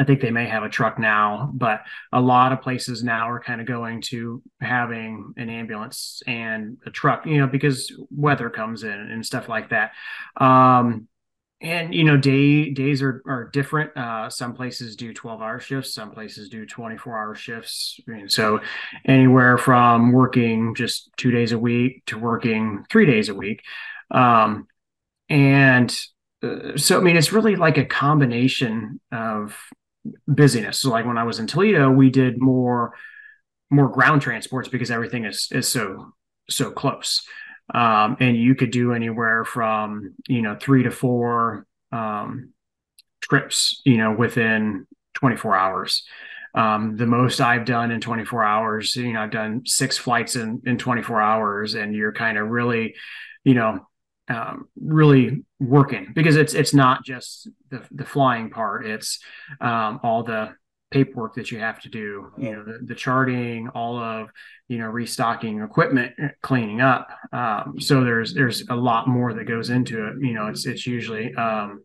I 0.00 0.04
think 0.04 0.22
they 0.22 0.30
may 0.30 0.46
have 0.46 0.62
a 0.62 0.70
truck 0.70 0.98
now, 0.98 1.50
but 1.52 1.82
a 2.10 2.20
lot 2.22 2.52
of 2.52 2.62
places 2.62 3.04
now 3.04 3.28
are 3.28 3.38
kind 3.38 3.60
of 3.60 3.66
going 3.66 4.00
to 4.02 4.42
having 4.58 5.34
an 5.36 5.50
ambulance 5.50 6.22
and 6.26 6.78
a 6.86 6.90
truck, 6.90 7.26
you 7.26 7.36
know, 7.36 7.46
because 7.46 7.92
weather 8.10 8.48
comes 8.48 8.82
in 8.82 8.90
and 8.90 9.26
stuff 9.26 9.46
like 9.46 9.68
that. 9.68 9.92
Um, 10.38 11.06
and 11.60 11.94
you 11.94 12.04
know, 12.04 12.16
day 12.16 12.70
days 12.70 13.02
are 13.02 13.22
are 13.26 13.50
different. 13.52 13.94
Uh, 13.94 14.30
some 14.30 14.54
places 14.54 14.96
do 14.96 15.12
twelve 15.12 15.42
hour 15.42 15.60
shifts, 15.60 15.92
some 15.92 16.10
places 16.12 16.48
do 16.48 16.64
twenty 16.64 16.96
four 16.96 17.18
hour 17.18 17.34
shifts. 17.34 18.00
I 18.08 18.10
mean, 18.10 18.28
so 18.30 18.60
anywhere 19.04 19.58
from 19.58 20.12
working 20.12 20.74
just 20.74 21.10
two 21.18 21.30
days 21.30 21.52
a 21.52 21.58
week 21.58 22.06
to 22.06 22.18
working 22.18 22.86
three 22.90 23.04
days 23.04 23.28
a 23.28 23.34
week. 23.34 23.60
Um, 24.10 24.66
and 25.28 25.94
uh, 26.42 26.78
so 26.78 26.98
I 26.98 27.02
mean, 27.02 27.18
it's 27.18 27.34
really 27.34 27.56
like 27.56 27.76
a 27.76 27.84
combination 27.84 28.98
of 29.12 29.54
busyness. 30.26 30.78
So 30.78 30.90
like 30.90 31.06
when 31.06 31.18
I 31.18 31.24
was 31.24 31.38
in 31.38 31.46
Toledo, 31.46 31.90
we 31.90 32.10
did 32.10 32.40
more 32.40 32.94
more 33.70 33.88
ground 33.88 34.20
transports 34.20 34.68
because 34.68 34.90
everything 34.90 35.24
is 35.24 35.48
is 35.52 35.68
so 35.68 36.14
so 36.48 36.70
close. 36.70 37.22
Um, 37.72 38.16
and 38.18 38.36
you 38.36 38.56
could 38.56 38.72
do 38.72 38.92
anywhere 38.92 39.44
from 39.44 40.14
you 40.28 40.42
know 40.42 40.56
three 40.60 40.82
to 40.82 40.90
four 40.90 41.66
um, 41.92 42.52
trips, 43.20 43.80
you 43.84 43.96
know, 43.96 44.12
within 44.12 44.86
24 45.14 45.56
hours. 45.56 46.04
Um, 46.54 46.96
the 46.96 47.06
most 47.06 47.40
I've 47.40 47.64
done 47.64 47.92
in 47.92 48.00
24 48.00 48.42
hours, 48.42 48.96
you 48.96 49.12
know, 49.12 49.20
I've 49.20 49.30
done 49.30 49.62
six 49.66 49.96
flights 49.96 50.34
in 50.34 50.62
in 50.66 50.78
24 50.78 51.20
hours, 51.20 51.74
and 51.74 51.94
you're 51.94 52.12
kind 52.12 52.38
of 52.38 52.48
really, 52.48 52.96
you 53.44 53.54
know, 53.54 53.86
um, 54.30 54.68
really 54.80 55.44
working 55.58 56.12
because 56.14 56.36
it's 56.36 56.54
it's 56.54 56.72
not 56.72 57.04
just 57.04 57.48
the 57.68 57.82
the 57.90 58.04
flying 58.04 58.48
part; 58.48 58.86
it's 58.86 59.18
um, 59.60 59.98
all 60.02 60.22
the 60.22 60.54
paperwork 60.92 61.34
that 61.34 61.50
you 61.50 61.58
have 61.58 61.80
to 61.80 61.88
do. 61.88 62.32
You 62.38 62.52
know, 62.52 62.64
the, 62.64 62.78
the 62.84 62.94
charting, 62.94 63.68
all 63.68 63.98
of 63.98 64.30
you 64.68 64.78
know 64.78 64.86
restocking 64.86 65.60
equipment, 65.60 66.14
cleaning 66.42 66.80
up. 66.80 67.08
Um, 67.32 67.80
so 67.80 68.04
there's 68.04 68.32
there's 68.32 68.68
a 68.68 68.76
lot 68.76 69.08
more 69.08 69.34
that 69.34 69.44
goes 69.44 69.68
into 69.68 70.06
it. 70.06 70.14
You 70.20 70.34
know, 70.34 70.46
it's 70.46 70.64
it's 70.64 70.86
usually 70.86 71.34
um, 71.34 71.82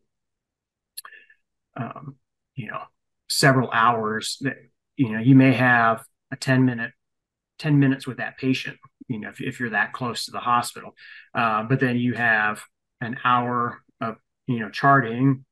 um, 1.76 2.16
you 2.54 2.68
know 2.68 2.82
several 3.28 3.72
hours 3.72 4.38
that 4.42 4.58
you 4.98 5.12
know 5.12 5.20
you 5.20 5.34
may 5.34 5.54
have 5.54 6.04
a 6.32 6.36
10 6.36 6.64
minute 6.64 6.92
10 7.58 7.80
minutes 7.80 8.06
with 8.06 8.18
that 8.18 8.38
patient 8.38 8.78
you 9.08 9.20
know 9.20 9.30
if, 9.30 9.42
if 9.42 9.60
you're 9.60 9.72
that 9.72 9.94
close 9.94 10.26
to 10.26 10.32
the 10.32 10.40
hospital 10.40 10.96
uh, 11.34 11.64
but 11.64 11.80
then 11.80 11.98
you 11.98 12.14
have 12.14 12.62
an 13.02 13.18
hour 13.24 13.82
of 14.02 14.16
you 14.48 14.60
know 14.60 14.70
charting 14.70 15.46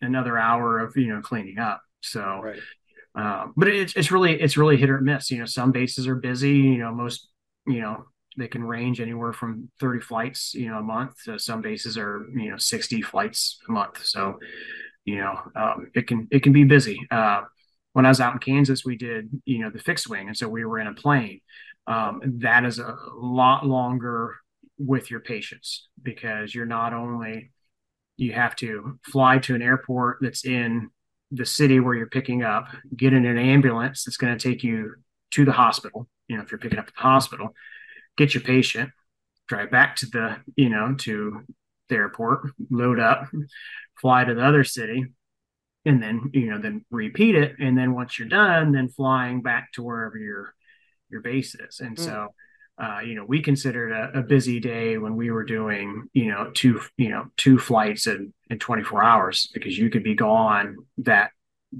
another 0.00 0.38
hour 0.38 0.78
of 0.78 0.96
you 0.96 1.08
know 1.08 1.20
cleaning 1.20 1.58
up 1.58 1.80
so 2.00 2.40
right. 2.42 2.60
uh, 3.14 3.46
but 3.56 3.68
it's, 3.68 3.94
it's 3.96 4.10
really 4.10 4.40
it's 4.40 4.56
really 4.56 4.76
hit 4.76 4.90
or 4.90 5.00
miss 5.00 5.30
you 5.30 5.38
know 5.38 5.46
some 5.46 5.72
bases 5.72 6.06
are 6.06 6.16
busy 6.16 6.56
you 6.56 6.78
know 6.78 6.92
most 6.92 7.28
you 7.66 7.80
know 7.80 8.04
they 8.36 8.48
can 8.48 8.62
range 8.62 9.00
anywhere 9.00 9.32
from 9.32 9.70
30 9.80 10.00
flights, 10.00 10.54
you 10.54 10.68
know, 10.68 10.78
a 10.78 10.82
month. 10.82 11.14
To 11.24 11.38
some 11.38 11.62
bases 11.62 11.96
are, 11.96 12.26
you 12.34 12.50
know, 12.50 12.56
60 12.56 13.02
flights 13.02 13.58
a 13.68 13.72
month. 13.72 14.04
So, 14.04 14.38
you 15.04 15.16
know, 15.16 15.38
um, 15.54 15.90
it 15.94 16.06
can 16.06 16.28
it 16.30 16.42
can 16.42 16.52
be 16.52 16.64
busy. 16.64 16.98
Uh, 17.10 17.42
when 17.92 18.04
I 18.04 18.10
was 18.10 18.20
out 18.20 18.34
in 18.34 18.38
Kansas, 18.40 18.84
we 18.84 18.96
did, 18.96 19.30
you 19.46 19.60
know, 19.60 19.70
the 19.70 19.78
fixed 19.78 20.08
wing, 20.08 20.28
and 20.28 20.36
so 20.36 20.48
we 20.48 20.64
were 20.64 20.78
in 20.78 20.86
a 20.86 20.92
plane. 20.92 21.40
Um, 21.86 22.20
that 22.38 22.64
is 22.64 22.78
a 22.78 22.96
lot 23.14 23.64
longer 23.64 24.36
with 24.78 25.10
your 25.10 25.20
patients 25.20 25.88
because 26.02 26.54
you're 26.54 26.66
not 26.66 26.92
only 26.92 27.52
you 28.16 28.32
have 28.32 28.56
to 28.56 28.98
fly 29.04 29.38
to 29.38 29.54
an 29.54 29.62
airport 29.62 30.18
that's 30.20 30.44
in 30.44 30.90
the 31.30 31.44
city 31.46 31.80
where 31.80 31.94
you're 31.94 32.06
picking 32.06 32.42
up, 32.42 32.68
get 32.96 33.12
in 33.12 33.26
an 33.26 33.38
ambulance 33.38 34.04
that's 34.04 34.16
going 34.16 34.36
to 34.36 34.48
take 34.48 34.62
you 34.62 34.94
to 35.32 35.44
the 35.44 35.52
hospital. 35.52 36.08
You 36.28 36.36
know, 36.36 36.42
if 36.42 36.50
you're 36.50 36.58
picking 36.58 36.78
up 36.78 36.88
at 36.88 36.94
the 36.94 37.00
hospital, 37.00 37.54
get 38.16 38.34
your 38.34 38.42
patient, 38.42 38.90
drive 39.48 39.70
back 39.70 39.96
to 39.96 40.06
the, 40.06 40.36
you 40.56 40.70
know, 40.70 40.94
to 41.00 41.42
the 41.88 41.94
airport, 41.94 42.50
load 42.70 42.98
up, 42.98 43.28
fly 44.00 44.24
to 44.24 44.34
the 44.34 44.44
other 44.44 44.64
city, 44.64 45.06
and 45.84 46.02
then, 46.02 46.30
you 46.32 46.50
know, 46.50 46.58
then 46.60 46.84
repeat 46.90 47.36
it. 47.36 47.56
And 47.60 47.76
then 47.78 47.94
once 47.94 48.18
you're 48.18 48.28
done, 48.28 48.72
then 48.72 48.88
flying 48.88 49.42
back 49.42 49.72
to 49.72 49.82
wherever 49.82 50.18
your 50.18 50.54
your 51.10 51.20
base 51.20 51.54
is. 51.54 51.80
And 51.80 51.96
mm. 51.96 52.04
so 52.04 52.28
uh, 52.78 53.00
you 53.00 53.14
know, 53.14 53.24
we 53.24 53.40
considered 53.40 53.90
a, 53.90 54.18
a, 54.18 54.22
busy 54.22 54.60
day 54.60 54.98
when 54.98 55.16
we 55.16 55.30
were 55.30 55.44
doing, 55.44 56.08
you 56.12 56.26
know, 56.26 56.50
two, 56.52 56.78
you 56.98 57.08
know, 57.08 57.24
two 57.38 57.58
flights 57.58 58.06
in, 58.06 58.34
in 58.50 58.58
24 58.58 59.02
hours 59.02 59.48
because 59.54 59.78
you 59.78 59.88
could 59.88 60.02
be 60.02 60.14
gone 60.14 60.76
that 60.98 61.30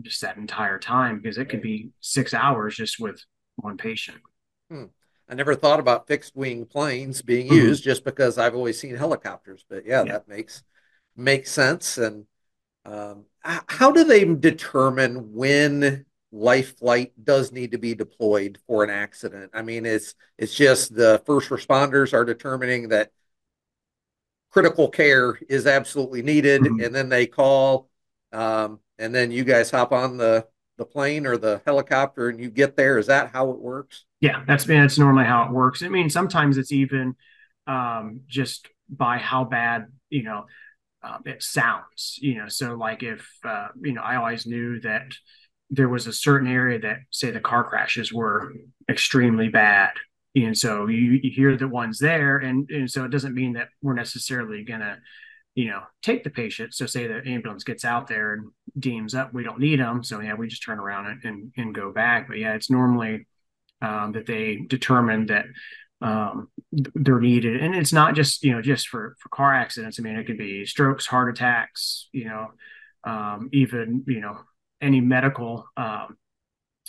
just 0.00 0.22
that 0.22 0.38
entire 0.38 0.78
time 0.78 1.20
because 1.20 1.36
it 1.36 1.50
could 1.50 1.60
be 1.60 1.90
six 2.00 2.32
hours 2.32 2.76
just 2.76 2.98
with 2.98 3.22
one 3.56 3.76
patient. 3.76 4.16
Hmm. 4.70 4.84
I 5.28 5.34
never 5.34 5.54
thought 5.54 5.80
about 5.80 6.06
fixed 6.06 6.34
wing 6.34 6.64
planes 6.64 7.20
being 7.20 7.46
mm-hmm. 7.46 7.56
used 7.56 7.84
just 7.84 8.02
because 8.02 8.38
I've 8.38 8.54
always 8.54 8.80
seen 8.80 8.96
helicopters, 8.96 9.66
but 9.68 9.84
yeah, 9.84 10.02
yeah. 10.02 10.12
that 10.12 10.28
makes 10.28 10.62
makes 11.14 11.50
sense. 11.50 11.98
And 11.98 12.24
um, 12.86 13.26
how 13.42 13.90
do 13.90 14.04
they 14.04 14.24
determine 14.24 15.34
when 15.34 16.05
life 16.32 16.78
flight 16.78 17.12
does 17.22 17.52
need 17.52 17.72
to 17.72 17.78
be 17.78 17.94
deployed 17.94 18.58
for 18.66 18.84
an 18.84 18.90
accident. 18.90 19.50
I 19.54 19.62
mean, 19.62 19.86
it's 19.86 20.14
it's 20.38 20.54
just 20.54 20.94
the 20.94 21.22
first 21.26 21.50
responders 21.50 22.12
are 22.12 22.24
determining 22.24 22.88
that 22.88 23.10
critical 24.50 24.88
care 24.88 25.38
is 25.48 25.66
absolutely 25.66 26.22
needed, 26.22 26.62
mm-hmm. 26.62 26.84
and 26.84 26.94
then 26.94 27.08
they 27.08 27.26
call, 27.26 27.88
um, 28.32 28.80
and 28.98 29.14
then 29.14 29.30
you 29.30 29.44
guys 29.44 29.70
hop 29.70 29.92
on 29.92 30.16
the 30.16 30.46
the 30.78 30.84
plane 30.84 31.26
or 31.26 31.36
the 31.36 31.62
helicopter 31.64 32.28
and 32.28 32.40
you 32.40 32.50
get 32.50 32.76
there. 32.76 32.98
Is 32.98 33.06
that 33.06 33.30
how 33.32 33.50
it 33.50 33.58
works? 33.58 34.04
Yeah, 34.20 34.42
that's 34.46 34.64
that's 34.64 34.98
normally 34.98 35.24
how 35.24 35.44
it 35.44 35.52
works. 35.52 35.82
I 35.82 35.88
mean, 35.88 36.10
sometimes 36.10 36.58
it's 36.58 36.72
even 36.72 37.16
um, 37.66 38.20
just 38.26 38.68
by 38.88 39.18
how 39.18 39.44
bad 39.44 39.86
you 40.10 40.22
know 40.22 40.46
um, 41.02 41.22
it 41.24 41.42
sounds. 41.42 42.18
You 42.20 42.36
know, 42.36 42.48
so 42.48 42.74
like 42.74 43.02
if 43.02 43.28
uh, 43.44 43.68
you 43.80 43.92
know, 43.92 44.02
I 44.02 44.16
always 44.16 44.46
knew 44.46 44.80
that 44.80 45.12
there 45.70 45.88
was 45.88 46.06
a 46.06 46.12
certain 46.12 46.48
area 46.48 46.78
that 46.80 46.98
say 47.10 47.30
the 47.30 47.40
car 47.40 47.64
crashes 47.64 48.12
were 48.12 48.52
extremely 48.88 49.48
bad. 49.48 49.90
And 50.34 50.56
so 50.56 50.86
you, 50.86 51.18
you 51.22 51.30
hear 51.30 51.56
the 51.56 51.66
ones 51.66 51.98
there 51.98 52.38
and, 52.38 52.70
and 52.70 52.90
so 52.90 53.04
it 53.04 53.10
doesn't 53.10 53.34
mean 53.34 53.54
that 53.54 53.68
we're 53.82 53.94
necessarily 53.94 54.64
gonna 54.64 54.98
you 55.54 55.68
know 55.70 55.82
take 56.02 56.22
the 56.22 56.30
patient. 56.30 56.74
So 56.74 56.86
say 56.86 57.06
the 57.06 57.22
ambulance 57.26 57.64
gets 57.64 57.84
out 57.84 58.06
there 58.06 58.34
and 58.34 58.50
deems 58.78 59.14
up 59.14 59.32
we 59.32 59.42
don't 59.42 59.58
need 59.58 59.80
them 59.80 60.04
so 60.04 60.20
yeah 60.20 60.34
we 60.34 60.48
just 60.48 60.62
turn 60.62 60.78
around 60.78 61.06
and, 61.06 61.24
and, 61.24 61.52
and 61.56 61.74
go 61.74 61.92
back. 61.92 62.28
But 62.28 62.38
yeah 62.38 62.54
it's 62.54 62.70
normally 62.70 63.26
um, 63.82 64.12
that 64.12 64.26
they 64.26 64.56
determine 64.66 65.26
that 65.26 65.46
um, 66.02 66.48
they're 66.72 67.20
needed. 67.20 67.62
And 67.62 67.74
it's 67.74 67.92
not 67.92 68.14
just 68.14 68.44
you 68.44 68.52
know 68.52 68.62
just 68.62 68.88
for 68.88 69.16
for 69.18 69.30
car 69.30 69.54
accidents. 69.54 69.98
I 69.98 70.02
mean 70.02 70.16
it 70.16 70.26
could 70.26 70.38
be 70.38 70.66
strokes 70.66 71.06
heart 71.06 71.30
attacks 71.30 72.08
you 72.12 72.26
know 72.26 72.52
um, 73.04 73.48
even 73.52 74.04
you 74.06 74.20
know 74.20 74.38
any 74.80 75.00
medical 75.00 75.66
um, 75.76 76.16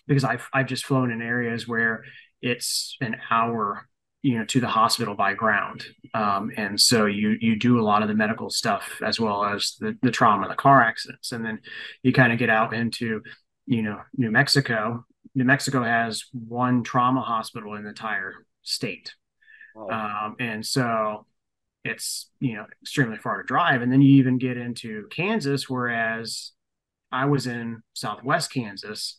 because 0.08 0.24
I've 0.24 0.48
I've 0.54 0.68
just 0.68 0.86
flown 0.86 1.12
in 1.12 1.22
areas 1.22 1.68
where 1.68 2.04
it's 2.42 2.96
an 3.02 3.18
hour 3.30 3.88
you 4.22 4.38
know 4.38 4.46
to 4.46 4.60
the 4.60 4.68
hospital 4.68 5.16
by 5.16 5.34
ground. 5.34 5.86
Um, 6.14 6.52
and 6.58 6.80
so 6.80 7.06
you 7.06 7.38
you 7.40 7.58
do 7.58 7.80
a 7.80 7.84
lot 7.84 8.02
of 8.02 8.08
the 8.08 8.14
medical 8.14 8.50
stuff 8.50 9.00
as 9.06 9.20
well 9.20 9.46
as 9.46 9.76
the, 9.80 9.98
the 10.02 10.12
trauma 10.12 10.48
the 10.48 10.56
car 10.56 10.82
accidents. 10.82 11.32
And 11.32 11.46
then 11.46 11.60
you 12.04 12.14
kind 12.14 12.34
of 12.34 12.40
get 12.40 12.50
out 12.50 12.74
into 12.74 13.22
you 13.66 13.82
know 13.82 14.02
new 14.18 14.32
mexico. 14.32 15.06
New 15.36 15.44
mexico 15.44 15.84
has 15.84 16.26
one 16.32 16.84
trauma 16.84 17.22
hospital 17.22 17.76
in 17.76 17.84
the 17.84 17.90
entire 17.90 18.34
state. 18.64 19.14
Um, 19.92 20.36
and 20.40 20.66
so 20.66 21.28
it's 21.84 22.30
you 22.40 22.56
know 22.56 22.66
extremely 22.82 23.18
far 23.18 23.42
to 23.42 23.48
drive. 23.48 23.82
And 23.82 23.92
then 23.92 24.02
you 24.02 24.16
even 24.16 24.40
get 24.40 24.58
into 24.58 25.08
kansas 25.10 25.70
whereas 25.70 26.52
I 27.12 27.26
was 27.26 27.48
in 27.48 27.82
Southwest 27.94 28.52
Kansas. 28.52 29.18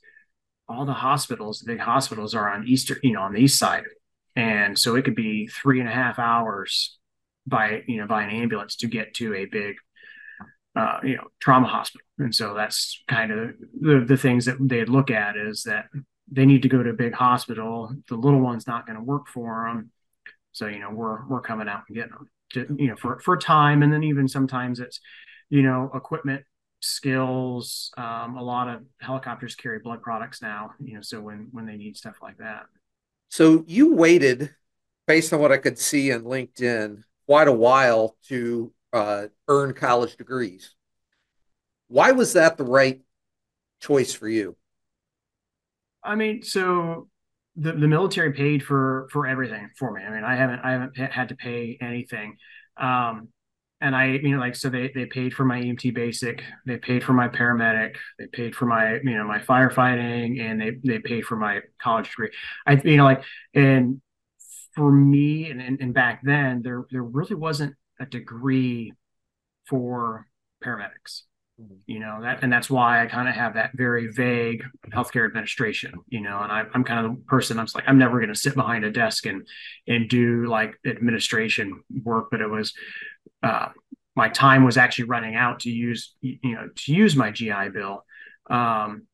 All 0.69 0.85
the 0.85 0.93
hospitals, 0.93 1.61
the 1.61 1.73
big 1.73 1.81
hospitals, 1.81 2.35
are 2.35 2.51
on 2.51 2.67
eastern, 2.67 2.99
you 3.03 3.15
know, 3.15 3.23
on 3.23 3.33
the 3.33 3.41
east 3.41 3.59
side, 3.59 3.85
and 4.37 4.79
so 4.79 4.97
it 4.97 5.05
could 5.05 5.15
be 5.15 5.47
three 5.47 5.81
and 5.81 5.89
a 5.89 5.93
half 5.93 6.19
hours 6.19 6.99
by 7.47 7.83
you 7.87 7.97
know 7.99 8.07
by 8.07 8.23
an 8.23 8.31
ambulance 8.31 8.77
to 8.77 8.87
get 8.87 9.15
to 9.15 9.35
a 9.35 9.47
big 9.47 9.77
uh, 10.77 10.99
you 11.03 11.17
know 11.17 11.25
trauma 11.41 11.69
hospital. 11.69 12.05
And 12.19 12.35
so 12.35 12.53
that's 12.53 13.03
kind 13.09 13.33
of 13.33 13.51
the, 13.81 14.05
the 14.07 14.17
things 14.17 14.45
that 14.45 14.57
they'd 14.61 14.89
look 14.89 15.11
at 15.11 15.37
is 15.37 15.63
that 15.63 15.87
they 16.31 16.45
need 16.45 16.63
to 16.63 16.69
go 16.69 16.83
to 16.83 16.91
a 16.91 16.95
big 16.95 17.15
hospital. 17.15 17.95
The 18.09 18.17
little 18.17 18.41
one's 18.41 18.67
not 18.67 18.87
going 18.87 18.99
to 18.99 19.05
work 19.05 19.29
for 19.29 19.67
them 19.69 19.91
so 20.59 20.67
you 20.67 20.81
know 20.81 20.91
we're 20.91 21.25
we're 21.27 21.41
coming 21.41 21.69
out 21.69 21.83
and 21.89 21.97
getting 21.97 22.13
them 22.13 22.29
to 22.53 22.77
you 22.79 22.89
know 22.89 22.97
for 22.97 23.21
for 23.21 23.37
time. 23.37 23.83
And 23.83 23.93
then 23.93 24.03
even 24.03 24.29
sometimes 24.29 24.81
it's 24.81 25.01
you 25.51 25.63
know 25.63 25.91
equipment 25.95 26.45
skills. 26.81 27.91
Um, 27.97 28.37
a 28.37 28.43
lot 28.43 28.69
of 28.69 28.83
helicopters 29.01 29.55
carry 29.55 29.79
blood 29.79 30.03
products 30.03 30.41
now, 30.43 30.71
you 30.83 30.95
know, 30.95 31.03
so 31.03 31.21
when 31.21 31.49
when 31.53 31.67
they 31.67 31.77
need 31.77 31.97
stuff 31.97 32.17
like 32.23 32.39
that. 32.39 32.67
So 33.29 33.65
you 33.67 33.95
waited, 33.95 34.55
based 35.07 35.33
on 35.33 35.41
what 35.41 35.53
I 35.53 35.59
could 35.59 35.79
see 35.79 36.11
in 36.11 36.25
LinkedIn, 36.25 37.03
quite 37.27 37.49
a 37.49 37.53
while 37.53 38.17
to 38.29 38.73
uh, 38.93 39.27
earn 39.49 39.75
college 39.75 40.17
degrees. 40.17 40.75
Why 41.89 42.13
was 42.13 42.35
that 42.35 42.57
the 42.57 42.65
right 42.65 43.01
choice 43.81 44.13
for 44.13 44.29
you? 44.29 44.57
I 46.03 46.15
mean, 46.15 46.43
so 46.43 47.09
the, 47.57 47.73
the 47.73 47.89
military 47.89 48.33
paid 48.33 48.63
for 48.63 49.09
for 49.11 49.27
everything 49.27 49.69
for 49.77 49.93
me. 49.93 50.03
I 50.03 50.11
mean, 50.11 50.25
I 50.25 50.37
haven't 50.37 50.61
I 50.61 50.73
haven't 50.73 50.97
had 50.97 51.29
to 51.31 51.35
pay 51.35 51.77
anything. 51.81 52.37
Um, 52.77 53.29
and 53.81 53.95
I, 53.95 54.07
you 54.07 54.31
know, 54.31 54.41
like 54.41 54.57
so 54.57 54.69
they 54.69 54.91
they 54.95 55.07
paid 55.07 55.35
for 55.35 55.45
my 55.45 55.61
EMT 55.61 55.95
basic, 55.95 56.43
they 56.67 56.79
paid 56.79 57.05
for 57.05 57.13
my 57.13 57.29
paramedic, 57.29 57.97
they 58.19 58.27
paid 58.27 58.57
for 58.57 58.67
my, 58.67 58.95
you 58.95 59.17
know, 59.17 59.25
my 59.25 59.39
firefighting, 59.39 60.41
and 60.41 60.61
they 60.61 60.73
they 60.85 60.99
paid 60.99 61.25
for 61.25 61.37
my 61.37 61.61
college 61.81 62.11
degree. 62.11 62.31
I, 62.67 62.81
you 62.85 62.97
know, 62.97 63.05
like, 63.05 63.23
and 63.55 64.01
for 64.75 64.91
me, 64.91 65.51
and 65.51 65.61
and, 65.61 65.81
and 65.81 65.95
back 65.95 66.21
then 66.23 66.63
there 66.63 66.85
there 66.91 67.03
really 67.03 67.37
wasn't 67.37 67.75
a 68.01 68.07
degree 68.07 68.93
for 69.69 70.27
paramedics 70.65 71.23
mm-hmm. 71.61 71.75
you 71.87 72.01
know 72.01 72.19
that 72.23 72.43
and 72.43 72.53
that's 72.53 72.71
why 72.71 73.03
i 73.03 73.07
kind 73.07 73.29
of 73.29 73.35
have 73.35 73.55
that 73.55 73.71
very 73.75 74.09
vague 74.09 74.65
healthcare 74.93 75.27
administration 75.27 75.93
you 76.09 76.21
know 76.21 76.41
and 76.41 76.51
I, 76.51 76.65
am 76.75 76.85
kind 76.85 77.07
of 77.07 77.13
the 77.13 77.23
person 77.25 77.59
i'm 77.59 77.67
like 77.75 77.85
i'm 77.87 77.99
never 77.99 78.19
going 78.19 78.33
to 78.33 78.35
sit 78.35 78.55
behind 78.55 78.85
a 78.85 78.91
desk 78.91 79.27
and 79.27 79.47
and 79.87 80.09
do 80.09 80.47
like 80.47 80.75
administration 80.87 81.83
work 82.05 82.29
but 82.31 82.41
it 82.41 82.49
was 82.49 82.73
uh, 83.43 83.69
my 84.15 84.29
time 84.29 84.65
was 84.65 84.77
actually 84.77 85.05
running 85.05 85.37
out 85.37 85.61
to 85.61 85.71
use 85.71 86.15
you 86.21 86.55
know 86.55 86.69
to 86.75 86.93
use 86.93 87.15
my 87.17 87.31
GI 87.31 87.69
Bill. 87.73 88.05
Um, 88.51 89.07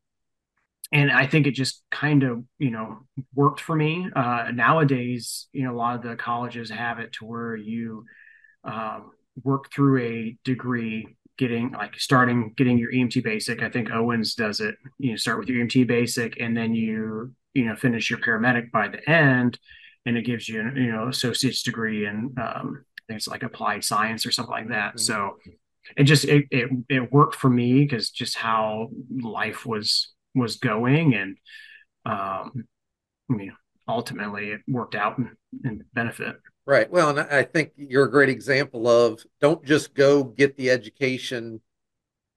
and 0.92 1.10
I 1.10 1.26
think 1.26 1.46
it 1.46 1.52
just 1.52 1.82
kind 1.90 2.22
of 2.22 2.44
you 2.58 2.70
know 2.70 3.00
worked 3.34 3.60
for 3.60 3.74
me. 3.74 4.08
Uh, 4.14 4.50
nowadays, 4.54 5.48
you 5.52 5.64
know, 5.64 5.72
a 5.72 5.76
lot 5.76 5.96
of 5.96 6.02
the 6.02 6.16
colleges 6.16 6.70
have 6.70 7.00
it 7.00 7.12
to 7.14 7.24
where 7.24 7.56
you 7.56 8.04
um, 8.64 9.10
work 9.42 9.72
through 9.72 10.02
a 10.02 10.36
degree, 10.44 11.16
getting 11.36 11.72
like 11.72 11.98
starting 11.98 12.54
getting 12.56 12.78
your 12.78 12.92
EMT 12.92 13.22
basic. 13.24 13.62
I 13.62 13.70
think 13.70 13.90
Owens 13.90 14.34
does 14.34 14.60
it. 14.60 14.76
You 14.98 15.16
start 15.16 15.38
with 15.38 15.48
your 15.48 15.64
EMT 15.64 15.86
basic, 15.86 16.40
and 16.40 16.56
then 16.56 16.74
you 16.74 17.34
you 17.54 17.66
know 17.66 17.76
finish 17.76 18.08
your 18.08 18.20
paramedic 18.20 18.70
by 18.70 18.88
the 18.88 19.08
end, 19.08 19.58
and 20.06 20.16
it 20.16 20.22
gives 20.22 20.48
you 20.48 20.62
you 20.74 20.92
know 20.92 21.08
associate's 21.08 21.62
degree 21.62 22.06
in 22.06 22.34
um, 22.40 22.84
it's 23.08 23.28
like 23.28 23.42
applied 23.42 23.84
science 23.84 24.26
or 24.26 24.32
something 24.32 24.52
like 24.52 24.68
that. 24.68 24.96
Mm-hmm. 24.96 24.98
So 24.98 25.36
it 25.96 26.04
just 26.04 26.24
it, 26.24 26.46
it 26.50 26.70
it 26.88 27.12
worked 27.12 27.36
for 27.36 27.50
me 27.50 27.84
because 27.84 28.10
just 28.10 28.36
how 28.36 28.88
life 29.10 29.66
was 29.66 30.12
was 30.34 30.56
going 30.56 31.14
and 31.14 31.36
um 32.06 32.64
I 33.30 33.34
mean 33.34 33.52
ultimately 33.86 34.50
it 34.50 34.60
worked 34.66 34.94
out 34.94 35.18
in, 35.18 35.30
in 35.64 35.84
benefit. 35.92 36.36
Right. 36.66 36.90
Well, 36.90 37.10
and 37.10 37.20
I 37.20 37.42
think 37.42 37.72
you're 37.76 38.06
a 38.06 38.10
great 38.10 38.30
example 38.30 38.88
of 38.88 39.22
don't 39.40 39.62
just 39.64 39.94
go 39.94 40.24
get 40.24 40.56
the 40.56 40.70
education 40.70 41.60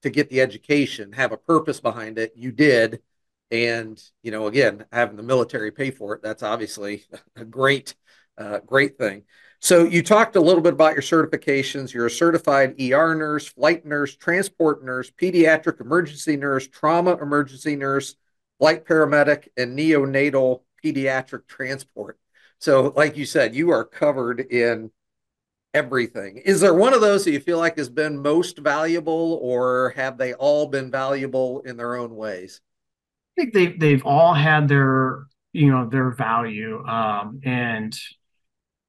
to 0.01 0.09
get 0.09 0.29
the 0.29 0.41
education, 0.41 1.13
have 1.13 1.31
a 1.31 1.37
purpose 1.37 1.79
behind 1.79 2.19
it. 2.19 2.33
You 2.35 2.51
did. 2.51 3.01
And, 3.49 4.01
you 4.23 4.31
know, 4.31 4.47
again, 4.47 4.85
having 4.91 5.15
the 5.15 5.23
military 5.23 5.71
pay 5.71 5.91
for 5.91 6.13
it, 6.13 6.21
that's 6.21 6.43
obviously 6.43 7.05
a 7.35 7.45
great 7.45 7.95
uh, 8.37 8.59
great 8.59 8.97
thing. 8.97 9.23
So 9.59 9.85
you 9.85 10.03
talked 10.03 10.35
a 10.35 10.41
little 10.41 10.61
bit 10.61 10.73
about 10.73 10.93
your 10.93 11.01
certifications. 11.01 11.93
You're 11.93 12.05
a 12.05 12.11
certified 12.11 12.79
ER 12.79 13.15
nurse, 13.15 13.47
flight 13.47 13.85
nurse, 13.85 14.15
transport 14.15 14.83
nurse, 14.83 15.09
pediatric 15.09 15.81
emergency 15.81 16.37
nurse, 16.37 16.67
trauma 16.67 17.17
emergency 17.17 17.75
nurse, 17.75 18.15
flight 18.59 18.85
paramedic, 18.85 19.47
and 19.57 19.77
neonatal 19.77 20.61
pediatric 20.83 21.47
transport. 21.47 22.19
So, 22.59 22.93
like 22.95 23.17
you 23.17 23.25
said, 23.25 23.55
you 23.55 23.71
are 23.71 23.83
covered 23.83 24.39
in 24.39 24.91
everything. 25.73 26.37
Is 26.37 26.61
there 26.61 26.73
one 26.73 26.93
of 26.93 27.01
those 27.01 27.25
that 27.25 27.31
you 27.31 27.39
feel 27.39 27.57
like 27.57 27.77
has 27.77 27.89
been 27.89 28.21
most 28.21 28.57
valuable, 28.57 29.39
or 29.41 29.93
have 29.95 30.17
they 30.17 30.33
all 30.33 30.67
been 30.67 30.89
valuable 30.89 31.61
in 31.61 31.77
their 31.77 31.95
own 31.95 32.15
ways? 32.15 32.61
I 33.37 33.41
think 33.41 33.53
they 33.53 33.67
they've 33.67 34.05
all 34.05 34.33
had 34.33 34.67
their 34.67 35.25
you 35.53 35.71
know 35.71 35.87
their 35.87 36.11
value, 36.11 36.83
um, 36.85 37.41
and 37.43 37.97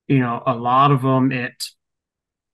you 0.09 0.19
know 0.19 0.43
a 0.47 0.55
lot 0.55 0.91
of 0.91 1.03
them 1.03 1.31
it 1.31 1.65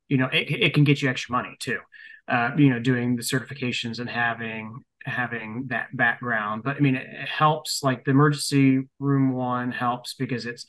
you 0.08 0.18
know 0.18 0.28
it, 0.32 0.50
it 0.50 0.74
can 0.74 0.84
get 0.84 1.00
you 1.00 1.08
extra 1.08 1.32
money 1.32 1.56
too. 1.58 1.78
Uh, 2.26 2.52
you 2.56 2.70
know, 2.70 2.78
doing 2.78 3.16
the 3.16 3.22
certifications 3.22 3.98
and 3.98 4.08
having 4.08 4.82
having 5.04 5.66
that 5.68 5.94
background. 5.94 6.62
But 6.62 6.76
I 6.76 6.80
mean, 6.80 6.94
it, 6.94 7.06
it 7.06 7.28
helps. 7.28 7.82
Like 7.82 8.04
the 8.04 8.12
emergency 8.12 8.88
room 8.98 9.32
one 9.32 9.72
helps 9.72 10.14
because 10.14 10.46
it's 10.46 10.64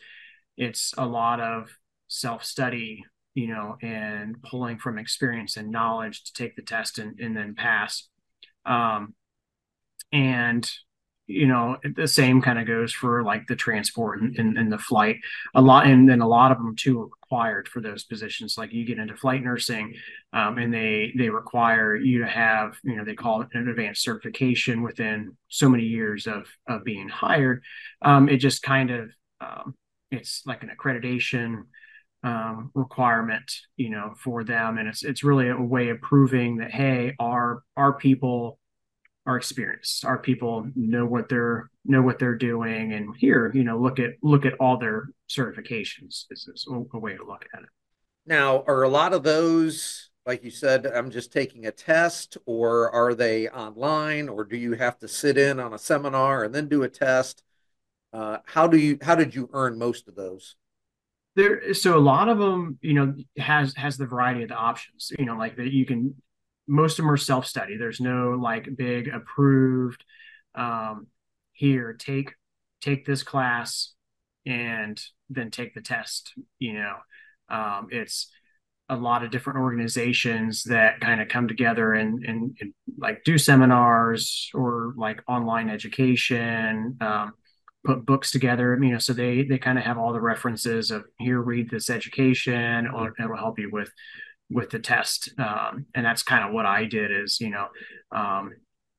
it's 0.57 0.93
a 0.97 1.05
lot 1.05 1.39
of 1.39 1.69
self 2.07 2.43
study 2.43 3.05
you 3.35 3.47
know, 3.47 3.77
and 3.81 4.41
pulling 4.41 4.79
from 4.79 4.97
experience 4.97 5.57
and 5.57 5.69
knowledge 5.69 6.23
to 6.23 6.33
take 6.33 6.55
the 6.55 6.61
test 6.61 6.97
and, 6.97 7.19
and 7.19 7.35
then 7.35 7.53
pass. 7.53 8.07
Um, 8.65 9.13
and 10.11 10.67
you 11.27 11.47
know 11.47 11.77
the 11.95 12.07
same 12.07 12.41
kind 12.41 12.59
of 12.59 12.67
goes 12.67 12.93
for 12.93 13.23
like 13.23 13.47
the 13.47 13.55
transport 13.55 14.21
and, 14.21 14.37
and, 14.37 14.57
and, 14.57 14.71
the 14.71 14.77
flight. 14.77 15.17
A 15.55 15.61
lot 15.61 15.87
and 15.87 16.07
then 16.07 16.21
a 16.21 16.27
lot 16.27 16.51
of 16.51 16.57
them 16.57 16.75
too 16.75 17.01
are 17.01 17.05
required 17.05 17.67
for 17.67 17.81
those 17.81 18.03
positions. 18.03 18.57
Like 18.57 18.73
you 18.73 18.85
get 18.85 18.99
into 18.99 19.15
flight 19.15 19.43
nursing 19.43 19.95
um, 20.33 20.57
and 20.57 20.73
they 20.73 21.13
they 21.17 21.29
require 21.29 21.95
you 21.95 22.19
to 22.19 22.27
have 22.27 22.77
you 22.83 22.95
know 22.95 23.03
they 23.03 23.15
call 23.15 23.41
it 23.41 23.49
an 23.53 23.67
advanced 23.67 24.03
certification 24.03 24.83
within 24.83 25.35
so 25.47 25.67
many 25.67 25.83
years 25.83 26.27
of 26.27 26.47
of 26.67 26.83
being 26.83 27.09
hired. 27.09 27.63
Um, 28.01 28.29
it 28.29 28.37
just 28.37 28.61
kind 28.61 28.91
of 28.91 29.09
um, 29.41 29.75
it's 30.11 30.43
like 30.45 30.63
an 30.63 30.69
accreditation 30.69 31.63
um, 32.23 32.71
requirement, 32.73 33.51
you 33.77 33.89
know, 33.89 34.15
for 34.17 34.43
them, 34.43 34.77
and 34.77 34.87
it's 34.87 35.03
it's 35.03 35.23
really 35.23 35.49
a 35.49 35.55
way 35.55 35.89
of 35.89 36.01
proving 36.01 36.57
that 36.57 36.71
hey, 36.71 37.15
our 37.19 37.61
our 37.77 37.93
people 37.93 38.59
are 39.25 39.37
experienced, 39.37 40.05
our 40.05 40.17
people 40.17 40.69
know 40.75 41.05
what 41.05 41.29
they're 41.29 41.69
know 41.83 42.01
what 42.01 42.19
they're 42.19 42.35
doing, 42.35 42.93
and 42.93 43.15
here, 43.17 43.51
you 43.53 43.63
know, 43.63 43.77
look 43.79 43.99
at 43.99 44.11
look 44.21 44.45
at 44.45 44.53
all 44.59 44.77
their 44.77 45.09
certifications. 45.29 46.25
Is, 46.29 46.47
is 46.47 46.67
a, 46.69 46.73
a 46.95 46.99
way 46.99 47.15
to 47.15 47.25
look 47.25 47.45
at 47.53 47.63
it. 47.63 47.69
Now, 48.25 48.63
are 48.67 48.83
a 48.83 48.89
lot 48.89 49.13
of 49.13 49.23
those, 49.23 50.09
like 50.25 50.43
you 50.43 50.51
said, 50.51 50.85
I'm 50.85 51.11
just 51.11 51.31
taking 51.31 51.65
a 51.65 51.71
test, 51.71 52.37
or 52.45 52.91
are 52.91 53.13
they 53.13 53.49
online, 53.49 54.29
or 54.29 54.43
do 54.43 54.57
you 54.57 54.73
have 54.73 54.97
to 54.99 55.07
sit 55.07 55.37
in 55.37 55.59
on 55.59 55.73
a 55.73 55.79
seminar 55.79 56.43
and 56.43 56.53
then 56.53 56.67
do 56.67 56.83
a 56.83 56.89
test? 56.89 57.43
Uh, 58.13 58.37
how 58.45 58.67
do 58.67 58.77
you 58.77 58.97
how 59.01 59.15
did 59.15 59.35
you 59.35 59.49
earn 59.53 59.77
most 59.77 60.07
of 60.07 60.15
those? 60.15 60.55
there 61.35 61.73
so 61.73 61.97
a 61.97 61.99
lot 61.99 62.29
of 62.29 62.37
them 62.37 62.79
you 62.81 62.93
know 62.93 63.13
has 63.37 63.75
has 63.75 63.97
the 63.97 64.05
variety 64.05 64.43
of 64.43 64.49
the 64.49 64.55
options 64.55 65.11
you 65.19 65.25
know 65.25 65.35
like 65.35 65.55
that 65.57 65.71
you 65.71 65.85
can 65.85 66.15
most 66.67 66.93
of 66.93 67.03
them 67.03 67.11
are 67.11 67.17
self-study. 67.17 67.77
There's 67.77 67.99
no 67.99 68.31
like 68.41 68.75
big 68.75 69.07
approved 69.07 70.03
um 70.55 71.07
here 71.51 71.93
take 71.93 72.33
take 72.81 73.05
this 73.05 73.23
class 73.23 73.93
and 74.45 75.01
then 75.29 75.51
take 75.51 75.73
the 75.73 75.81
test 75.81 76.33
you 76.59 76.73
know? 76.73 76.95
Um 77.49 77.87
it's 77.91 78.31
a 78.87 78.95
lot 78.95 79.23
of 79.23 79.31
different 79.31 79.59
organizations 79.59 80.63
that 80.63 80.99
kind 81.01 81.19
of 81.19 81.27
come 81.27 81.47
together 81.47 81.93
and, 81.93 82.23
and, 82.23 82.55
and 82.61 82.73
like 82.99 83.23
do 83.23 83.35
seminars 83.35 84.51
or 84.53 84.93
like 84.95 85.23
online 85.27 85.69
education 85.69 86.95
um, 87.01 87.33
put 87.83 88.05
books 88.05 88.31
together 88.31 88.77
you 88.81 88.91
know? 88.91 88.99
So 88.99 89.13
they 89.13 89.43
they 89.43 89.57
kind 89.57 89.77
of 89.77 89.83
have 89.83 89.97
all 89.97 90.13
the 90.13 90.21
references 90.21 90.91
of 90.91 91.03
here 91.19 91.41
read 91.41 91.69
this 91.69 91.89
education 91.89 92.87
or 92.87 93.13
it'll 93.19 93.37
help 93.37 93.59
you 93.59 93.69
with 93.71 93.91
with 94.49 94.69
the 94.69 94.79
test 94.79 95.31
um, 95.39 95.85
and 95.95 96.05
that's 96.05 96.23
kind 96.23 96.45
of 96.45 96.53
what 96.53 96.65
i 96.65 96.85
did 96.85 97.11
is 97.11 97.39
you 97.39 97.49
know 97.49 97.67
um, 98.11 98.51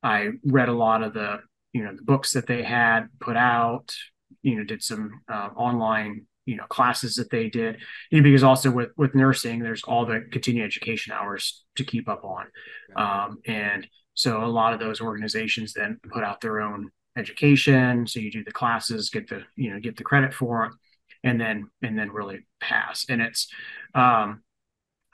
i 0.03 0.31
read 0.45 0.69
a 0.69 0.73
lot 0.73 1.03
of 1.03 1.15
the 1.15 1.39
you 1.73 1.83
know 1.83 1.95
the 1.95 2.03
books 2.03 2.33
that 2.33 2.47
they 2.47 2.63
had 2.63 3.07
put 3.21 3.37
out 3.37 3.95
you 4.43 4.57
know 4.57 4.65
did 4.65 4.83
some 4.83 5.21
uh, 5.33 5.49
online 5.57 6.27
you 6.47 6.57
know 6.57 6.65
classes 6.65 7.17
that 7.17 7.31
they 7.31 7.49
did 7.49 7.79
you 8.11 8.19
know, 8.19 8.25
because 8.25 8.43
also 8.43 8.71
with 8.71 8.91
with 8.97 9.15
nursing 9.15 9.61
there's 9.61 9.83
all 9.85 10.05
the 10.05 10.25
continuing 10.33 10.67
education 10.67 11.13
hours 11.13 11.65
to 11.77 11.85
keep 11.85 12.09
up 12.09 12.25
on 12.25 12.47
um, 12.97 13.39
and 13.47 13.87
so 14.15 14.43
a 14.43 14.47
lot 14.47 14.73
of 14.73 14.81
those 14.81 15.01
organizations 15.01 15.75
then 15.75 16.01
put 16.11 16.25
out 16.25 16.41
their 16.41 16.61
own 16.61 16.91
education. 17.17 18.07
So 18.07 18.21
you 18.21 18.31
do 18.31 18.45
the 18.45 18.53
classes, 18.53 19.11
get 19.11 19.29
the 19.29 19.43
you 19.57 19.73
know 19.73 19.81
get 19.81 19.97
the 19.97 20.05
credit 20.05 20.33
for 20.35 20.67
it, 20.67 20.73
and 21.23 21.41
then 21.41 21.69
and 21.83 21.99
then 21.99 22.11
really 22.11 22.47
pass. 22.61 23.07
And 23.09 23.21
it's 23.21 23.49
um, 23.95 24.43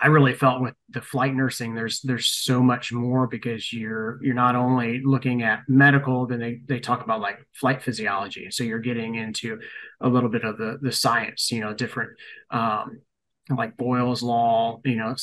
I 0.02 0.08
really 0.08 0.34
felt 0.34 0.60
with 0.60 0.74
the 0.88 1.00
flight 1.00 1.32
nursing, 1.32 1.74
there's 1.76 2.00
there's 2.00 2.26
so 2.26 2.60
much 2.60 2.92
more 2.92 3.28
because 3.28 3.72
you're 3.72 4.18
you're 4.20 4.34
not 4.34 4.56
only 4.56 5.00
looking 5.04 5.42
at 5.42 5.60
medical, 5.68 6.26
then 6.26 6.40
they 6.40 6.60
they 6.66 6.80
talk 6.80 7.04
about 7.04 7.20
like 7.20 7.38
flight 7.54 7.82
physiology. 7.82 8.50
So 8.50 8.64
you're 8.64 8.80
getting 8.80 9.14
into 9.14 9.60
a 10.00 10.08
little 10.08 10.28
bit 10.28 10.42
of 10.42 10.58
the 10.58 10.78
the 10.82 10.90
science, 10.90 11.52
you 11.52 11.60
know, 11.60 11.72
different 11.72 12.10
um, 12.50 13.00
like 13.48 13.76
Boyle's 13.76 14.24
law, 14.24 14.80
you 14.84 14.96
know, 14.96 15.14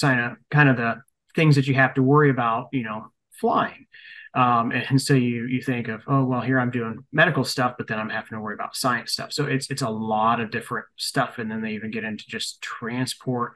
kind 0.00 0.20
of 0.20 0.36
kind 0.50 0.68
of 0.68 0.76
the 0.76 1.02
things 1.34 1.56
that 1.56 1.66
you 1.66 1.74
have 1.74 1.94
to 1.94 2.02
worry 2.02 2.30
about, 2.30 2.68
you 2.72 2.84
know, 2.84 3.06
flying. 3.32 3.86
Um, 4.34 4.70
and 4.70 5.02
so 5.02 5.14
you 5.14 5.46
you 5.46 5.60
think 5.62 5.88
of 5.88 6.02
oh 6.06 6.24
well 6.24 6.42
here 6.42 6.60
I'm 6.60 6.70
doing 6.70 7.04
medical 7.12 7.42
stuff, 7.42 7.74
but 7.76 7.88
then 7.88 7.98
I'm 7.98 8.10
having 8.10 8.36
to 8.36 8.40
worry 8.40 8.54
about 8.54 8.76
science 8.76 9.12
stuff. 9.12 9.32
So 9.32 9.46
it's 9.46 9.68
it's 9.68 9.82
a 9.82 9.90
lot 9.90 10.38
of 10.38 10.52
different 10.52 10.86
stuff, 10.96 11.38
and 11.38 11.50
then 11.50 11.60
they 11.60 11.72
even 11.72 11.90
get 11.90 12.04
into 12.04 12.24
just 12.28 12.62
transport, 12.62 13.54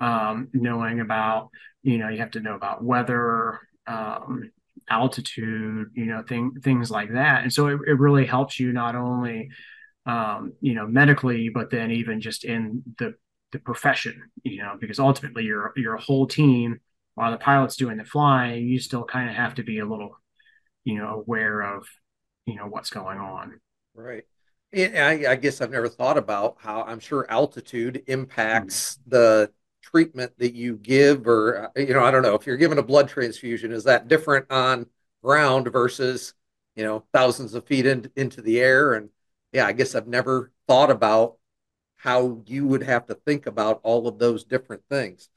um, 0.00 0.48
knowing 0.52 1.00
about 1.00 1.50
you 1.82 1.98
know 1.98 2.08
you 2.08 2.18
have 2.18 2.32
to 2.32 2.40
know 2.40 2.54
about 2.54 2.84
weather, 2.84 3.60
um, 3.86 4.50
altitude, 4.88 5.90
you 5.94 6.06
know 6.06 6.22
thing 6.22 6.52
things 6.62 6.90
like 6.90 7.12
that, 7.12 7.42
and 7.42 7.52
so 7.52 7.68
it, 7.68 7.80
it 7.86 7.98
really 7.98 8.26
helps 8.26 8.58
you 8.58 8.72
not 8.72 8.94
only 8.94 9.50
um, 10.06 10.52
you 10.60 10.74
know 10.74 10.86
medically, 10.86 11.48
but 11.48 11.70
then 11.70 11.90
even 11.90 12.20
just 12.20 12.44
in 12.44 12.82
the 12.98 13.14
the 13.52 13.58
profession, 13.58 14.30
you 14.42 14.58
know, 14.58 14.76
because 14.78 14.98
ultimately 14.98 15.44
you're 15.44 15.72
you're 15.76 15.94
a 15.94 16.00
whole 16.00 16.26
team 16.26 16.80
while 17.18 17.32
the 17.32 17.36
pilot's 17.36 17.74
doing 17.74 17.96
the 17.96 18.04
flying, 18.04 18.68
you 18.68 18.78
still 18.78 19.02
kind 19.02 19.28
of 19.28 19.34
have 19.34 19.56
to 19.56 19.64
be 19.64 19.80
a 19.80 19.84
little, 19.84 20.16
you 20.84 20.94
know, 20.98 21.24
aware 21.26 21.62
of, 21.62 21.84
you 22.46 22.54
know, 22.54 22.66
what's 22.66 22.90
going 22.90 23.18
on. 23.18 23.58
Right. 23.92 24.22
And 24.72 24.96
I, 24.96 25.32
I 25.32 25.34
guess 25.34 25.60
I've 25.60 25.72
never 25.72 25.88
thought 25.88 26.16
about 26.16 26.58
how 26.60 26.82
I'm 26.82 27.00
sure 27.00 27.26
altitude 27.28 28.04
impacts 28.06 28.98
mm-hmm. 28.98 29.10
the 29.10 29.50
treatment 29.90 30.32
that 30.38 30.54
you 30.54 30.76
give, 30.76 31.26
or, 31.26 31.70
you 31.76 31.94
know, 31.94 32.04
I 32.04 32.10
don't 32.10 32.22
know 32.22 32.34
if 32.34 32.46
you're 32.46 32.56
given 32.56 32.78
a 32.78 32.82
blood 32.82 33.08
transfusion, 33.08 33.72
is 33.72 33.84
that 33.84 34.08
different 34.08 34.46
on 34.50 34.86
ground 35.22 35.70
versus, 35.72 36.34
you 36.76 36.84
know, 36.84 37.04
thousands 37.12 37.54
of 37.54 37.66
feet 37.66 37.86
in, 37.86 38.10
into 38.16 38.42
the 38.42 38.60
air? 38.60 38.94
And 38.94 39.10
yeah, 39.52 39.66
I 39.66 39.72
guess 39.72 39.94
I've 39.94 40.08
never 40.08 40.52
thought 40.66 40.90
about 40.90 41.36
how 41.96 42.42
you 42.46 42.66
would 42.66 42.82
have 42.82 43.06
to 43.06 43.14
think 43.14 43.46
about 43.46 43.80
all 43.82 44.06
of 44.06 44.18
those 44.18 44.44
different 44.44 44.82
things 44.88 45.28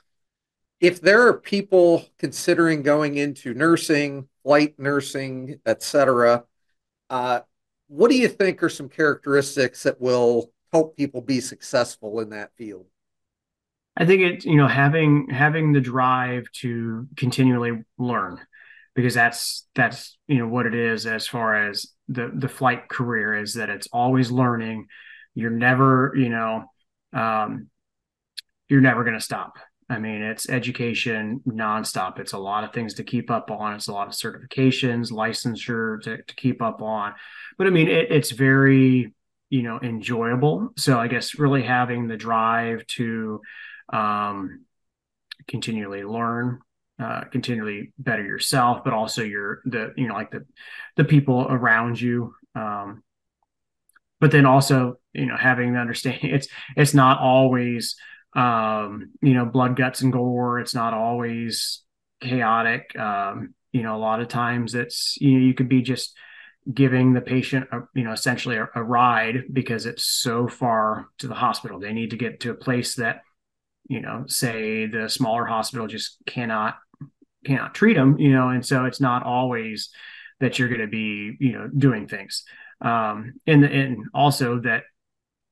if 0.82 1.00
there 1.00 1.28
are 1.28 1.34
people 1.34 2.04
considering 2.18 2.82
going 2.82 3.16
into 3.16 3.54
nursing, 3.54 4.28
flight 4.44 4.78
nursing, 4.80 5.60
etc., 5.66 6.44
uh, 7.10 7.42
what 7.88 8.10
do 8.10 8.18
you 8.18 8.28
think 8.28 8.64
are 8.64 8.70
some 8.70 8.90
characteristics 8.90 9.84
that 9.84 10.02
will 10.02 10.52
help 10.72 10.98
people 10.98 11.22
be 11.22 11.40
successful 11.40 12.20
in 12.20 12.30
that 12.30 12.52
field? 12.56 12.88
I 13.98 14.06
think 14.06 14.22
it, 14.22 14.46
you 14.46 14.56
know, 14.56 14.68
having 14.68 15.30
having 15.30 15.74
the 15.74 15.82
drive 15.82 16.46
to 16.62 17.08
continually 17.18 17.84
learn, 17.98 18.40
because 18.96 19.14
that's 19.14 19.68
that's 19.76 20.18
you 20.28 20.38
know 20.38 20.48
what 20.48 20.66
it 20.66 20.76
is 20.76 21.06
as 21.06 21.28
far 21.28 21.68
as 21.68 21.88
the 22.08 22.32
the 22.34 22.50
flight 22.50 22.88
career 22.90 23.36
is 23.36 23.56
that 23.56 23.70
it's 23.70 23.88
always 23.92 24.32
learning. 24.32 24.88
You're 25.34 25.50
never, 25.50 26.14
you 26.16 26.30
know, 26.30 26.66
um, 27.14 27.70
you're 28.68 28.82
never 28.82 29.04
going 29.04 29.18
to 29.18 29.24
stop 29.24 29.58
I 29.92 30.00
mean, 30.00 30.22
it's 30.22 30.50
education 30.50 31.42
nonstop. 31.46 32.18
It's 32.18 32.32
a 32.32 32.38
lot 32.38 32.64
of 32.64 32.72
things 32.72 32.94
to 32.94 33.04
keep 33.04 33.30
up 33.30 33.52
on. 33.52 33.74
It's 33.74 33.90
a 33.90 33.92
lot 33.92 34.08
of 34.08 34.14
certifications, 34.14 35.12
licensure 35.12 36.02
to, 36.04 36.24
to 36.24 36.36
keep 36.36 36.62
up 36.62 36.82
on. 36.82 37.14
But 37.58 37.68
I 37.68 37.72
mean, 37.72 37.90
it, 37.90 38.10
it's 38.10 38.32
very, 38.32 39.14
you 39.50 39.64
know, 39.64 39.82
enjoyable. 39.84 40.70
So 40.78 40.98
I 40.98 41.10
guess 41.10 41.38
really 41.38 41.62
having 41.62 42.08
the 42.08 42.16
drive 42.16 42.88
to 42.88 43.42
um, 43.92 44.66
continually 45.48 46.04
learn, 46.04 46.60
uh, 47.02 47.22
continually 47.32 47.94
better 47.98 48.24
yourself, 48.24 48.84
but 48.84 48.94
also 48.94 49.24
your 49.24 49.62
the 49.66 49.94
you 49.98 50.08
know 50.08 50.14
like 50.14 50.32
the 50.32 50.46
the 50.98 51.04
people 51.04 51.46
around 51.50 52.00
you. 52.00 52.34
Um, 52.56 53.04
but 54.20 54.32
then 54.32 54.46
also 54.46 54.98
you 55.14 55.26
know 55.26 55.38
having 55.38 55.74
the 55.74 55.80
understanding 55.80 56.30
it's 56.32 56.48
it's 56.76 56.94
not 56.94 57.20
always 57.20 57.96
um, 58.36 59.12
you 59.22 59.34
know 59.34 59.46
blood 59.46 59.76
guts 59.76 60.02
and 60.02 60.14
gore. 60.14 60.60
It's 60.60 60.76
not 60.76 60.94
always 60.94 61.82
chaotic. 62.22 62.98
Um, 62.98 63.54
you 63.72 63.84
know 63.84 63.96
a 63.96 64.00
lot 64.00 64.22
of 64.22 64.28
times 64.28 64.76
it's 64.76 65.18
you 65.20 65.32
know 65.32 65.46
you 65.46 65.54
could 65.54 65.70
be 65.70 65.82
just 65.82 66.16
giving 66.72 67.14
the 67.14 67.22
patient 67.22 67.68
a, 67.72 67.82
you 67.96 68.04
know 68.04 68.12
essentially 68.12 68.58
a, 68.58 68.70
a 68.76 68.84
ride 68.84 69.46
because 69.52 69.86
it's 69.86 70.04
so 70.04 70.48
far 70.48 71.08
to 71.18 71.28
the 71.28 71.34
hospital. 71.34 71.80
They 71.80 71.94
need 71.94 72.12
to 72.12 72.18
get 72.18 72.42
to 72.42 72.52
a 72.52 72.56
place 72.56 72.96
that 72.96 73.22
you 73.92 74.00
know 74.00 74.24
say 74.26 74.86
the 74.86 75.10
smaller 75.10 75.46
hospital 75.46 75.86
just 75.86 76.18
cannot 76.26 76.78
cannot 77.44 77.76
treat 77.76 77.96
them 77.96 78.18
you 78.18 78.32
know 78.32 78.48
and 78.48 78.66
so 78.66 78.86
it's 78.86 79.02
not 79.02 79.24
always 79.24 79.90
that 80.40 80.58
you're 80.58 80.70
going 80.70 80.82
to 80.82 80.88
be 80.88 81.36
you 81.40 81.52
know 81.54 81.68
doing 81.68 82.08
things. 82.08 82.44
Um 82.80 83.34
and 83.46 83.66
and 83.66 84.06
also 84.14 84.60
that 84.62 84.84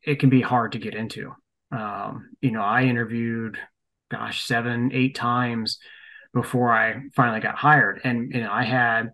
it 0.02 0.20
can 0.20 0.30
be 0.30 0.42
hard 0.42 0.72
to 0.72 0.80
get 0.80 0.96
into. 0.96 1.36
Um 1.72 2.30
you 2.42 2.52
know 2.52 2.62
i 2.62 2.84
interviewed 2.84 3.58
gosh 4.10 4.44
seven 4.46 4.92
eight 4.94 5.16
times 5.16 5.78
before 6.34 6.72
i 6.72 7.02
finally 7.16 7.42
got 7.42 7.56
hired. 7.56 8.00
And 8.06 8.34
you 8.34 8.42
know 8.42 8.52
i 8.52 8.64
had 8.64 9.12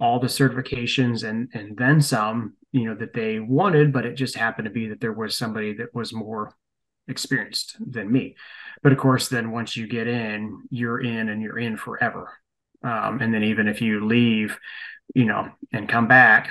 all 0.00 0.20
the 0.20 0.26
certifications 0.26 1.22
and 1.28 1.48
and 1.54 1.76
then 1.76 2.00
some 2.00 2.54
you 2.72 2.84
know 2.86 2.94
that 2.94 3.12
they 3.12 3.38
wanted 3.38 3.92
but 3.92 4.04
it 4.04 4.14
just 4.14 4.36
happened 4.36 4.64
to 4.64 4.72
be 4.72 4.88
that 4.88 5.00
there 5.00 5.12
was 5.12 5.36
somebody 5.36 5.74
that 5.74 5.94
was 5.94 6.12
more 6.12 6.52
experienced 7.08 7.76
than 7.80 8.10
me. 8.10 8.36
But 8.82 8.92
of 8.92 8.98
course 8.98 9.28
then 9.28 9.50
once 9.50 9.76
you 9.76 9.86
get 9.86 10.06
in 10.06 10.62
you're 10.70 11.00
in 11.00 11.28
and 11.28 11.42
you're 11.42 11.58
in 11.58 11.76
forever. 11.76 12.30
Um, 12.82 13.20
and 13.20 13.32
then 13.32 13.44
even 13.44 13.68
if 13.68 13.80
you 13.80 14.04
leave 14.04 14.58
you 15.14 15.24
know 15.24 15.50
and 15.72 15.88
come 15.88 16.08
back 16.08 16.50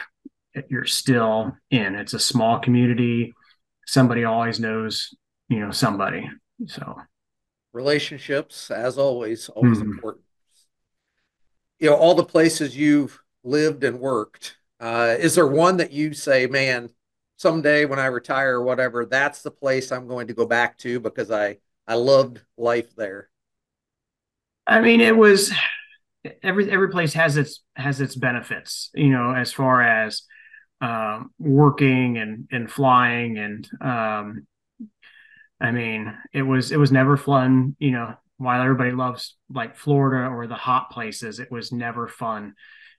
you're 0.69 0.85
still 0.85 1.57
in. 1.71 1.95
It's 1.95 2.13
a 2.13 2.19
small 2.19 2.59
community. 2.59 3.33
Somebody 3.85 4.23
always 4.23 4.59
knows 4.59 5.13
you 5.49 5.59
know 5.59 5.71
somebody. 5.71 6.29
So. 6.67 7.01
Relationships 7.73 8.69
as 8.69 8.99
always 8.99 9.49
always 9.49 9.79
mm-hmm. 9.79 9.91
important. 9.93 10.23
You 11.79 11.89
know 11.89 11.95
all 11.95 12.13
the 12.13 12.23
places 12.23 12.77
you've 12.77 13.19
lived 13.43 13.83
and 13.83 13.99
worked. 13.99 14.57
Uh, 14.79 15.15
is 15.17 15.35
there 15.35 15.47
one 15.47 15.77
that 15.77 15.91
you 15.91 16.13
say, 16.13 16.45
man, 16.45 16.89
someday 17.43 17.85
when 17.85 17.99
I 17.99 18.05
retire 18.05 18.55
or 18.55 18.63
whatever, 18.63 19.05
that's 19.05 19.43
the 19.43 19.51
place 19.51 19.91
I'm 19.91 20.07
going 20.07 20.27
to 20.27 20.33
go 20.33 20.45
back 20.47 20.79
to 20.79 20.99
because 20.99 21.29
I 21.29 21.57
I 21.87 21.95
loved 21.95 22.41
life 22.57 22.95
there. 22.95 23.29
I 24.65 24.79
mean, 24.79 25.01
it 25.01 25.15
was 25.15 25.53
every 26.41 26.71
every 26.71 26.89
place 26.89 27.13
has 27.13 27.37
its 27.37 27.61
has 27.75 28.01
its 28.01 28.15
benefits, 28.15 28.89
you 28.95 29.09
know, 29.09 29.35
as 29.35 29.51
far 29.51 29.83
as 29.83 30.23
um, 30.81 31.31
working 31.37 32.17
and 32.17 32.47
and 32.51 32.71
flying 32.71 33.37
and 33.37 33.69
um, 33.81 34.47
I 35.59 35.71
mean, 35.71 36.11
it 36.33 36.41
was 36.41 36.71
it 36.71 36.79
was 36.79 36.91
never 36.91 37.17
fun, 37.17 37.75
you 37.77 37.91
know. 37.91 38.15
While 38.37 38.61
everybody 38.61 38.91
loves 38.91 39.37
like 39.49 39.77
Florida 39.77 40.27
or 40.33 40.47
the 40.47 40.55
hot 40.55 40.89
places, 40.89 41.39
it 41.39 41.51
was 41.51 41.71
never 41.71 42.07
fun 42.07 42.55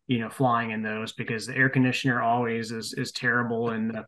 you 0.07 0.19
know 0.19 0.29
flying 0.29 0.71
in 0.71 0.83
those 0.83 1.13
because 1.13 1.47
the 1.47 1.57
air 1.57 1.69
conditioner 1.69 2.21
always 2.21 2.71
is 2.71 2.93
is 2.95 3.13
terrible 3.13 3.71
in 3.71 3.89
the 3.89 4.05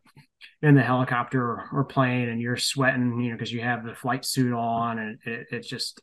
in 0.61 0.75
the 0.75 0.81
helicopter 0.81 1.67
or, 1.71 1.83
plane 1.85 2.29
and 2.29 2.41
you're 2.41 2.57
sweating 2.57 3.19
you 3.21 3.29
know 3.29 3.35
because 3.35 3.51
you 3.51 3.61
have 3.61 3.85
the 3.85 3.93
flight 3.93 4.25
suit 4.25 4.53
on 4.53 4.99
and 4.99 5.19
it, 5.25 5.47
it's 5.51 5.67
just 5.67 6.01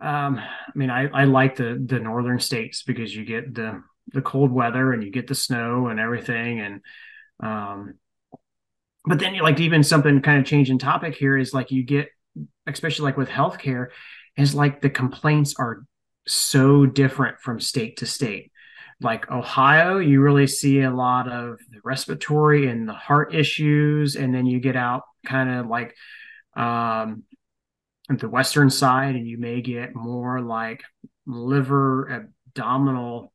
um 0.00 0.38
i 0.38 0.72
mean 0.74 0.90
i 0.90 1.08
i 1.08 1.24
like 1.24 1.56
the 1.56 1.82
the 1.86 1.98
northern 1.98 2.38
states 2.38 2.82
because 2.82 3.14
you 3.14 3.24
get 3.24 3.54
the 3.54 3.82
the 4.12 4.22
cold 4.22 4.50
weather 4.50 4.92
and 4.92 5.04
you 5.04 5.10
get 5.10 5.26
the 5.26 5.34
snow 5.34 5.88
and 5.88 6.00
everything 6.00 6.60
and 6.60 6.80
um 7.42 7.94
but 9.04 9.18
then 9.18 9.34
you 9.34 9.42
like 9.42 9.60
even 9.60 9.82
something 9.82 10.20
kind 10.22 10.40
of 10.40 10.46
changing 10.46 10.78
topic 10.78 11.14
here 11.14 11.36
is 11.36 11.52
like 11.52 11.70
you 11.70 11.82
get 11.82 12.08
especially 12.66 13.04
like 13.04 13.16
with 13.16 13.28
healthcare 13.28 13.88
is 14.36 14.54
like 14.54 14.80
the 14.80 14.90
complaints 14.90 15.54
are 15.58 15.84
so 16.26 16.86
different 16.86 17.40
from 17.40 17.60
state 17.60 17.98
to 17.98 18.06
state 18.06 18.49
like 19.00 19.30
Ohio, 19.30 19.98
you 19.98 20.20
really 20.20 20.46
see 20.46 20.82
a 20.82 20.90
lot 20.90 21.28
of 21.28 21.58
the 21.70 21.80
respiratory 21.82 22.68
and 22.68 22.86
the 22.86 22.92
heart 22.92 23.34
issues, 23.34 24.16
and 24.16 24.34
then 24.34 24.46
you 24.46 24.60
get 24.60 24.76
out 24.76 25.04
kind 25.24 25.50
of 25.50 25.66
like 25.66 25.94
um, 26.54 27.22
the 28.08 28.28
western 28.28 28.68
side, 28.68 29.14
and 29.14 29.26
you 29.26 29.38
may 29.38 29.62
get 29.62 29.94
more 29.94 30.40
like 30.40 30.82
liver 31.26 32.10
abdominal, 32.10 33.32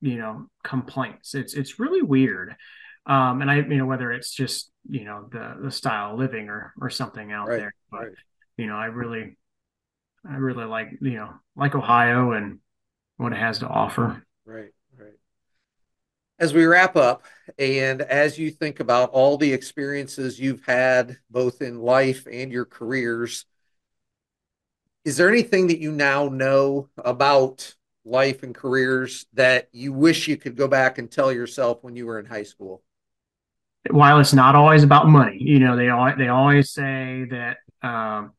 you 0.00 0.16
know, 0.16 0.46
complaints. 0.62 1.34
It's 1.34 1.52
it's 1.52 1.78
really 1.78 2.02
weird, 2.02 2.56
um, 3.04 3.42
and 3.42 3.50
I 3.50 3.56
you 3.56 3.76
know 3.76 3.86
whether 3.86 4.10
it's 4.10 4.32
just 4.32 4.70
you 4.88 5.04
know 5.04 5.28
the 5.30 5.56
the 5.64 5.70
style 5.70 6.12
of 6.12 6.18
living 6.18 6.48
or 6.48 6.72
or 6.80 6.88
something 6.88 7.30
out 7.30 7.48
right, 7.48 7.58
there, 7.58 7.74
but 7.90 8.00
right. 8.00 8.12
you 8.56 8.66
know 8.66 8.76
I 8.76 8.86
really 8.86 9.36
I 10.26 10.36
really 10.36 10.64
like 10.64 10.92
you 11.02 11.12
know 11.12 11.34
like 11.56 11.74
Ohio 11.74 12.32
and 12.32 12.60
what 13.18 13.34
it 13.34 13.38
has 13.38 13.58
to 13.58 13.68
offer. 13.68 14.24
Right 14.46 14.70
as 16.44 16.52
we 16.52 16.66
wrap 16.66 16.94
up 16.94 17.24
and 17.58 18.02
as 18.02 18.38
you 18.38 18.50
think 18.50 18.78
about 18.78 19.08
all 19.12 19.38
the 19.38 19.50
experiences 19.50 20.38
you've 20.38 20.62
had 20.66 21.16
both 21.30 21.62
in 21.62 21.80
life 21.80 22.26
and 22.30 22.52
your 22.52 22.66
careers 22.66 23.46
is 25.06 25.16
there 25.16 25.30
anything 25.30 25.68
that 25.68 25.78
you 25.78 25.90
now 25.90 26.28
know 26.28 26.90
about 26.98 27.74
life 28.04 28.42
and 28.42 28.54
careers 28.54 29.24
that 29.32 29.70
you 29.72 29.94
wish 29.94 30.28
you 30.28 30.36
could 30.36 30.54
go 30.54 30.68
back 30.68 30.98
and 30.98 31.10
tell 31.10 31.32
yourself 31.32 31.78
when 31.80 31.96
you 31.96 32.04
were 32.04 32.18
in 32.18 32.26
high 32.26 32.42
school? 32.42 32.82
While 33.90 34.20
it's 34.20 34.34
not 34.34 34.54
always 34.54 34.82
about 34.82 35.08
money 35.08 35.38
you 35.40 35.60
know 35.60 35.76
they 35.76 35.88
they 36.22 36.28
always 36.28 36.70
say 36.70 37.26
that 37.30 37.56
um, 37.82 38.32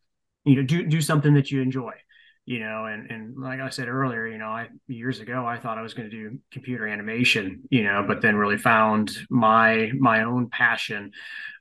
you 0.44 0.58
know 0.58 0.62
do 0.62 0.86
do 0.86 1.02
something 1.02 1.34
that 1.34 1.50
you 1.50 1.60
enjoy 1.60 1.94
you 2.46 2.60
know 2.60 2.86
and 2.86 3.10
and 3.10 3.38
like 3.38 3.60
i 3.60 3.70
said 3.70 3.88
earlier 3.88 4.28
you 4.28 4.38
know 4.38 4.46
i 4.46 4.68
years 4.88 5.20
ago 5.20 5.46
i 5.46 5.58
thought 5.58 5.78
i 5.78 5.82
was 5.82 5.96
going 5.96 6.10
to 6.10 6.16
do 6.16 6.40
computer 6.52 6.88
animation 6.88 7.64
you 7.70 7.84
know 7.84 8.04
but 8.08 8.22
then 8.22 8.36
really 8.36 8.58
found 8.58 9.12
my 9.30 9.92
my 9.98 10.24
own 10.24 10.50
passion 10.50 11.12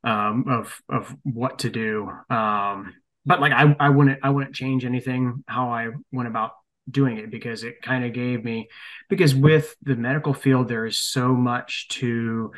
um, 0.05 0.44
of 0.49 0.83
of 0.88 1.16
what 1.23 1.61
to 1.61 1.70
do. 1.70 2.11
Um, 2.31 2.94
but 3.27 3.40
like 3.40 3.53
i 3.53 3.75
i 3.81 3.88
wouldn't 3.88 4.18
i 4.23 4.31
wouldn't 4.31 4.55
change 4.55 4.85
anything 4.85 5.42
how 5.47 5.70
i 5.70 5.88
went 6.12 6.29
about 6.29 6.53
doing 6.90 7.16
it 7.16 7.31
because 7.31 7.64
it 7.64 7.81
kind 7.81 8.05
of 8.05 8.12
gave 8.12 8.44
me 8.44 8.68
because 9.09 9.35
with 9.35 9.75
the 9.83 9.97
medical 9.97 10.35
field 10.35 10.68
there 10.68 10.85
is 10.85 10.99
so 10.99 11.29
much 11.29 11.88
to 11.88 12.53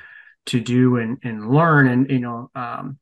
to 0.46 0.60
do 0.60 0.96
and 0.96 1.18
and 1.22 1.48
learn 1.48 1.86
and 1.86 2.10
you 2.10 2.18
know 2.18 2.50
um, 2.56 2.98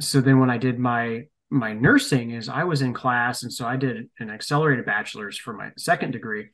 so 0.00 0.20
then 0.20 0.40
when 0.40 0.50
i 0.50 0.58
did 0.58 0.80
my 0.80 1.26
my 1.50 1.72
nursing 1.72 2.30
is 2.30 2.48
I 2.48 2.64
was 2.64 2.82
in 2.82 2.94
class, 2.94 3.42
and 3.42 3.52
so 3.52 3.66
I 3.66 3.76
did 3.76 4.08
an 4.18 4.30
accelerated 4.30 4.86
bachelor's 4.86 5.36
for 5.38 5.52
my 5.52 5.70
second 5.76 6.12
degree, 6.12 6.50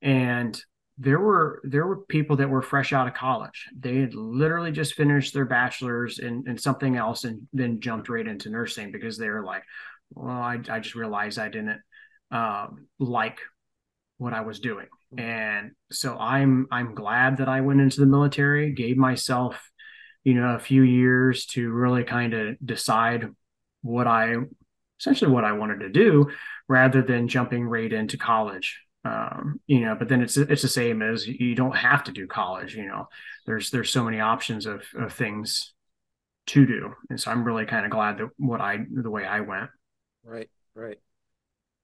and 0.00 0.60
there 0.98 1.20
were 1.20 1.60
there 1.64 1.86
were 1.86 1.98
people 1.98 2.36
that 2.36 2.50
were 2.50 2.62
fresh 2.62 2.92
out 2.92 3.06
of 3.06 3.14
college. 3.14 3.68
They 3.78 3.98
had 3.98 4.14
literally 4.14 4.72
just 4.72 4.94
finished 4.94 5.32
their 5.32 5.44
bachelor's 5.44 6.18
in, 6.18 6.44
in 6.48 6.58
something 6.58 6.96
else 6.96 7.24
and 7.24 7.46
then 7.52 7.80
jumped 7.80 8.08
right 8.08 8.26
into 8.26 8.50
nursing 8.50 8.90
because 8.90 9.16
they 9.16 9.28
were 9.28 9.44
like, 9.44 9.62
well, 10.10 10.34
I, 10.34 10.58
I 10.68 10.80
just 10.80 10.96
realized 10.96 11.38
I 11.38 11.48
didn't 11.48 11.80
um, 12.32 12.86
like 12.98 13.38
what 14.18 14.34
I 14.34 14.40
was 14.40 14.58
doing. 14.58 14.86
And 15.16 15.70
so 15.90 16.18
I'm 16.18 16.66
I'm 16.70 16.94
glad 16.94 17.38
that 17.38 17.48
I 17.48 17.60
went 17.60 17.80
into 17.80 18.00
the 18.00 18.06
military, 18.06 18.72
gave 18.72 18.96
myself, 18.96 19.70
you 20.24 20.34
know, 20.34 20.54
a 20.54 20.60
few 20.60 20.82
years 20.82 21.46
to 21.46 21.70
really 21.70 22.04
kind 22.04 22.34
of 22.34 22.56
decide 22.64 23.28
what 23.88 24.06
I 24.06 24.34
essentially 25.00 25.30
what 25.30 25.44
I 25.44 25.52
wanted 25.52 25.80
to 25.80 25.88
do 25.88 26.30
rather 26.68 27.02
than 27.02 27.28
jumping 27.28 27.64
right 27.64 27.92
into 27.92 28.16
college. 28.16 28.80
Um, 29.04 29.60
you 29.66 29.80
know, 29.80 29.94
but 29.94 30.08
then 30.08 30.20
it's 30.20 30.36
it's 30.36 30.62
the 30.62 30.68
same 30.68 31.02
as 31.02 31.26
you 31.26 31.54
don't 31.54 31.76
have 31.76 32.04
to 32.04 32.12
do 32.12 32.26
college. 32.26 32.74
You 32.74 32.86
know, 32.86 33.08
there's 33.46 33.70
there's 33.70 33.90
so 33.90 34.04
many 34.04 34.20
options 34.20 34.66
of, 34.66 34.82
of 34.98 35.12
things 35.12 35.72
to 36.48 36.66
do, 36.66 36.94
and 37.10 37.20
so 37.20 37.30
I'm 37.30 37.44
really 37.44 37.64
kind 37.66 37.84
of 37.84 37.92
glad 37.92 38.18
that 38.18 38.28
what 38.36 38.60
I 38.60 38.78
the 38.90 39.10
way 39.10 39.24
I 39.24 39.40
went. 39.40 39.70
Right, 40.24 40.50
right. 40.74 40.98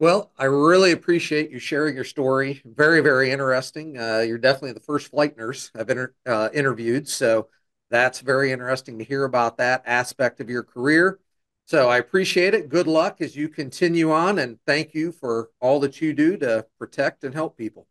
Well, 0.00 0.32
I 0.36 0.46
really 0.46 0.90
appreciate 0.90 1.50
you 1.50 1.58
sharing 1.60 1.94
your 1.94 2.04
story. 2.04 2.60
Very, 2.64 3.00
very 3.00 3.30
interesting. 3.30 3.96
Uh, 3.96 4.18
you're 4.26 4.38
definitely 4.38 4.72
the 4.72 4.80
first 4.80 5.08
flight 5.08 5.36
nurse 5.36 5.70
I've 5.74 5.88
inter- 5.88 6.14
uh, 6.26 6.48
interviewed, 6.52 7.08
so 7.08 7.48
that's 7.90 8.20
very 8.20 8.50
interesting 8.50 8.98
to 8.98 9.04
hear 9.04 9.24
about 9.24 9.58
that 9.58 9.84
aspect 9.86 10.40
of 10.40 10.50
your 10.50 10.64
career. 10.64 11.20
So 11.66 11.88
I 11.88 11.96
appreciate 11.96 12.52
it. 12.52 12.68
Good 12.68 12.86
luck 12.86 13.20
as 13.20 13.36
you 13.36 13.48
continue 13.48 14.12
on, 14.12 14.38
and 14.38 14.58
thank 14.66 14.94
you 14.94 15.12
for 15.12 15.50
all 15.60 15.80
that 15.80 16.00
you 16.00 16.12
do 16.12 16.36
to 16.38 16.66
protect 16.78 17.24
and 17.24 17.34
help 17.34 17.56
people. 17.56 17.86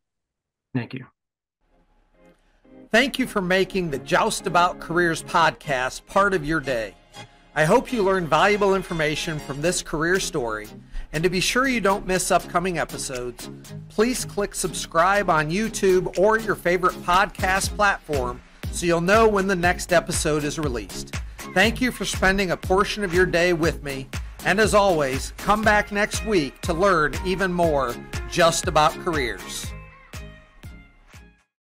Thank 0.75 0.93
you. 0.93 1.07
Thank 2.91 3.17
you 3.17 3.25
for 3.25 3.41
making 3.41 3.89
the 3.89 3.97
Joust 3.97 4.45
About 4.45 4.79
Careers 4.79 5.23
podcast 5.23 6.05
part 6.05 6.35
of 6.35 6.45
your 6.45 6.59
day. 6.59 6.93
I 7.55 7.65
hope 7.65 7.91
you 7.91 8.03
learned 8.03 8.29
valuable 8.29 8.75
information 8.75 9.39
from 9.39 9.61
this 9.61 9.81
career 9.81 10.19
story. 10.19 10.67
And 11.11 11.23
to 11.23 11.29
be 11.29 11.39
sure 11.39 11.67
you 11.67 11.81
don't 11.81 12.07
miss 12.07 12.31
upcoming 12.31 12.79
episodes, 12.79 13.49
please 13.89 14.25
click 14.25 14.53
subscribe 14.55 15.29
on 15.29 15.49
YouTube 15.49 16.17
or 16.17 16.39
your 16.39 16.55
favorite 16.55 16.95
podcast 17.03 17.69
platform 17.75 18.41
so 18.71 18.85
you'll 18.87 19.01
know 19.01 19.27
when 19.27 19.47
the 19.47 19.55
next 19.55 19.93
episode 19.93 20.43
is 20.43 20.57
released. 20.57 21.15
Thank 21.53 21.81
you 21.81 21.91
for 21.91 22.03
spending 22.03 22.51
a 22.51 22.57
portion 22.57 23.03
of 23.03 23.13
your 23.13 23.27
day 23.27 23.53
with 23.53 23.83
me. 23.83 24.07
And 24.45 24.59
as 24.59 24.73
always, 24.73 25.33
come 25.37 25.61
back 25.61 25.91
next 25.91 26.25
week 26.25 26.59
to 26.61 26.73
learn 26.73 27.13
even 27.25 27.53
more 27.53 27.95
just 28.29 28.67
about 28.67 28.91
careers. 29.03 29.72